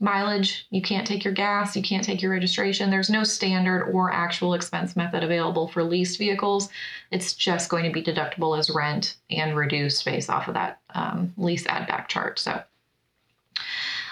mileage, 0.00 0.66
you 0.70 0.80
can't 0.80 1.06
take 1.06 1.24
your 1.24 1.34
gas, 1.34 1.76
you 1.76 1.82
can't 1.82 2.04
take 2.04 2.22
your 2.22 2.30
registration. 2.30 2.90
There's 2.90 3.10
no 3.10 3.24
standard 3.24 3.90
or 3.90 4.12
actual 4.12 4.54
expense 4.54 4.94
method 4.94 5.24
available 5.24 5.68
for 5.68 5.82
leased 5.82 6.18
vehicles. 6.18 6.68
It's 7.10 7.34
just 7.34 7.68
going 7.68 7.84
to 7.84 7.90
be 7.90 8.02
deductible 8.02 8.58
as 8.58 8.70
rent 8.70 9.16
and 9.30 9.56
reduced 9.56 10.04
based 10.04 10.30
off 10.30 10.48
of 10.48 10.54
that 10.54 10.80
um, 10.94 11.34
lease 11.36 11.66
add 11.66 11.88
back 11.88 12.08
chart. 12.08 12.38
So 12.38 12.62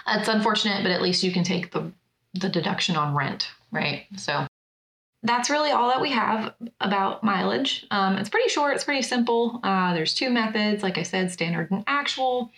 it's 0.08 0.28
unfortunate, 0.28 0.82
but 0.82 0.92
at 0.92 1.02
least 1.02 1.22
you 1.22 1.32
can 1.32 1.44
take 1.44 1.70
the 1.72 1.92
the 2.34 2.48
deduction 2.50 2.96
on 2.96 3.14
rent, 3.14 3.48
right? 3.72 4.04
So 4.16 4.46
that's 5.26 5.50
really 5.50 5.70
all 5.70 5.88
that 5.88 6.00
we 6.00 6.10
have 6.10 6.54
about 6.80 7.22
mileage. 7.24 7.86
Um, 7.90 8.16
it's 8.16 8.28
pretty 8.28 8.48
short, 8.48 8.74
it's 8.74 8.84
pretty 8.84 9.02
simple. 9.02 9.60
Uh, 9.62 9.92
there's 9.92 10.14
two 10.14 10.30
methods, 10.30 10.82
like 10.82 10.98
I 10.98 11.02
said, 11.02 11.30
standard 11.30 11.70
and 11.70 11.84
actual, 11.86 12.52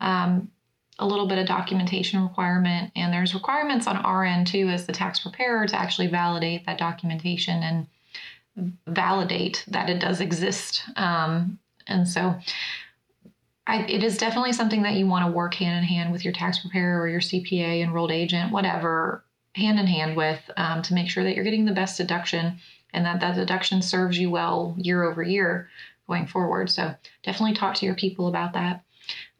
um, 0.00 0.50
a 0.98 1.06
little 1.06 1.26
bit 1.26 1.38
of 1.38 1.46
documentation 1.46 2.22
requirement, 2.22 2.90
and 2.96 3.12
there's 3.12 3.34
requirements 3.34 3.86
on 3.86 3.98
our 3.98 4.24
end 4.24 4.46
too 4.46 4.68
as 4.68 4.86
the 4.86 4.92
tax 4.92 5.20
preparer 5.20 5.66
to 5.66 5.78
actually 5.78 6.06
validate 6.06 6.64
that 6.64 6.78
documentation 6.78 7.62
and 7.62 7.86
validate 8.86 9.62
that 9.68 9.90
it 9.90 10.00
does 10.00 10.20
exist. 10.20 10.84
Um, 10.96 11.58
and 11.86 12.08
so 12.08 12.36
I, 13.66 13.82
it 13.82 14.02
is 14.02 14.16
definitely 14.16 14.52
something 14.52 14.82
that 14.82 14.94
you 14.94 15.06
want 15.06 15.26
to 15.26 15.30
work 15.30 15.54
hand 15.54 15.78
in 15.78 15.84
hand 15.84 16.12
with 16.12 16.24
your 16.24 16.32
tax 16.32 16.60
preparer 16.60 17.00
or 17.00 17.08
your 17.08 17.20
CPA, 17.20 17.82
enrolled 17.82 18.12
agent, 18.12 18.52
whatever, 18.52 19.22
hand 19.56 19.80
in 19.80 19.86
hand 19.86 20.16
with 20.16 20.38
um, 20.56 20.82
to 20.82 20.94
make 20.94 21.08
sure 21.08 21.24
that 21.24 21.34
you're 21.34 21.44
getting 21.44 21.64
the 21.64 21.72
best 21.72 21.96
deduction 21.96 22.58
and 22.92 23.04
that 23.06 23.20
that 23.20 23.34
deduction 23.34 23.82
serves 23.82 24.18
you 24.18 24.30
well 24.30 24.74
year 24.78 25.02
over 25.02 25.22
year 25.22 25.68
going 26.06 26.26
forward. 26.26 26.70
So 26.70 26.94
definitely 27.22 27.54
talk 27.54 27.74
to 27.76 27.86
your 27.86 27.94
people 27.94 28.28
about 28.28 28.52
that 28.52 28.84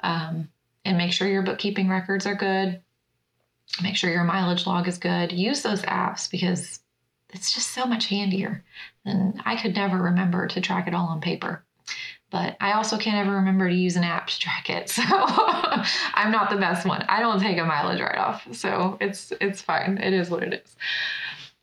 um, 0.01 0.49
and 0.85 0.97
make 0.97 1.13
sure 1.13 1.29
your 1.29 1.43
bookkeeping 1.43 1.89
records 1.89 2.27
are 2.27 2.35
good. 2.35 2.81
Make 3.83 3.97
sure 3.97 4.11
your 4.11 4.25
mileage 4.25 4.67
log 4.67 4.89
is 4.89 4.99
good. 4.99 5.33
Use 5.33 5.63
those 5.63 5.83
apps 5.83 6.31
because 6.31 6.81
it's 7.31 7.53
just 7.53 7.73
so 7.73 7.85
much 7.85 8.07
handier. 8.07 8.65
than 9.05 9.41
I 9.45 9.61
could 9.61 9.75
never 9.75 9.99
remember 9.99 10.47
to 10.47 10.61
track 10.61 10.89
it 10.89 10.95
all 10.95 11.07
on 11.09 11.21
paper 11.21 11.63
but 12.31 12.57
I 12.61 12.73
also 12.73 12.99
can't 12.99 13.17
ever 13.17 13.37
remember 13.37 13.69
to 13.69 13.75
use 13.75 13.97
an 13.97 14.05
app 14.05 14.27
to 14.29 14.39
track 14.39 14.71
it. 14.71 14.91
So 14.97 15.03
I'm 16.15 16.33
not 16.33 16.51
the 16.51 16.57
best 16.57 16.87
one. 16.87 17.05
I 17.09 17.21
don't 17.21 17.41
take 17.41 17.59
a 17.59 17.65
mileage 17.65 18.01
write 18.01 18.17
off. 18.19 18.47
So 18.53 18.97
it's 19.01 19.33
it's 19.41 19.61
fine. 19.61 19.99
It 19.99 20.13
is 20.13 20.31
what 20.31 20.43
it 20.43 20.55
is. 20.65 20.77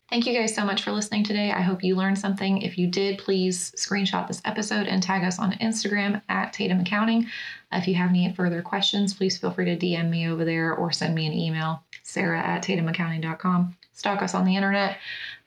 Thank 0.09 0.27
you 0.27 0.33
guys 0.37 0.53
so 0.53 0.63
much 0.63 0.83
for 0.83 0.91
listening 0.91 1.23
today. 1.23 1.51
I 1.51 1.61
hope 1.61 1.83
you 1.83 1.95
learned 1.95 2.19
something. 2.19 2.61
If 2.61 2.77
you 2.77 2.87
did, 2.87 3.17
please 3.17 3.71
screenshot 3.71 4.27
this 4.27 4.41
episode 4.45 4.85
and 4.85 5.01
tag 5.01 5.23
us 5.23 5.39
on 5.39 5.53
Instagram 5.53 6.21
at 6.29 6.53
Tatum 6.53 6.81
Accounting. 6.81 7.27
If 7.71 7.87
you 7.87 7.95
have 7.95 8.11
any 8.11 8.31
further 8.33 8.61
questions, 8.61 9.13
please 9.13 9.39
feel 9.39 9.49
free 9.49 9.65
to 9.65 9.75
DM 9.75 10.09
me 10.09 10.27
over 10.27 10.45
there 10.45 10.75
or 10.75 10.91
send 10.91 11.15
me 11.15 11.25
an 11.25 11.33
email, 11.33 11.83
sarah 12.03 12.39
at 12.39 12.63
tatumaccounting.com. 12.63 13.75
Stalk 13.93 14.21
us 14.21 14.35
on 14.35 14.45
the 14.45 14.55
internet. 14.55 14.97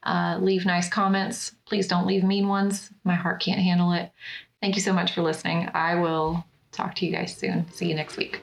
Uh, 0.02 0.38
leave 0.40 0.66
nice 0.66 0.88
comments. 0.88 1.54
Please 1.64 1.86
don't 1.86 2.06
leave 2.06 2.24
mean 2.24 2.48
ones. 2.48 2.90
My 3.04 3.14
heart 3.14 3.40
can't 3.40 3.60
handle 3.60 3.92
it. 3.92 4.10
Thank 4.60 4.74
you 4.74 4.82
so 4.82 4.92
much 4.92 5.12
for 5.12 5.22
listening. 5.22 5.68
I 5.74 5.94
will 5.94 6.44
talk 6.72 6.94
to 6.96 7.06
you 7.06 7.12
guys 7.12 7.36
soon. 7.36 7.70
See 7.70 7.88
you 7.88 7.94
next 7.94 8.16
week. 8.16 8.40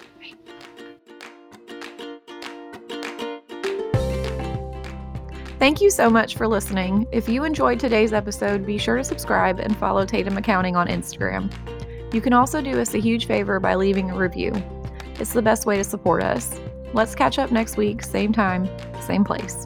Thank 5.60 5.80
you 5.80 5.89
so 5.89 6.10
much 6.10 6.36
for 6.36 6.45
listening. 6.45 7.08
If 7.13 7.30
you 7.30 7.45
enjoyed 7.45 7.80
today's 7.80 8.12
episode, 8.12 8.65
be 8.65 8.78
sure 8.78 8.97
to 8.97 9.04
subscribe 9.04 9.60
and 9.60 9.78
follow 9.78 10.06
Tatum 10.06 10.38
Accounting 10.38 10.76
on 10.76 10.88
Instagram. 10.88 11.49
You 12.13 12.19
can 12.19 12.34
also 12.34 12.62
do 12.62 12.82
us 12.82 12.93
a 12.93 12.99
huge 12.99 13.28
favor 13.28 13.62
by 13.62 13.76
leaving 13.76 14.12
a 14.12 14.17
review. 14.17 14.52
It's 15.19 15.32
the 15.32 15.41
best 15.41 15.65
way 15.65 15.78
to 15.78 15.84
support 15.84 16.21
us. 16.21 16.60
Let's 16.93 17.15
catch 17.15 17.39
up 17.39 17.49
next 17.49 17.78
week, 17.78 18.04
same 18.04 18.34
time, 18.34 18.69
same 19.02 19.23
place. 19.23 19.65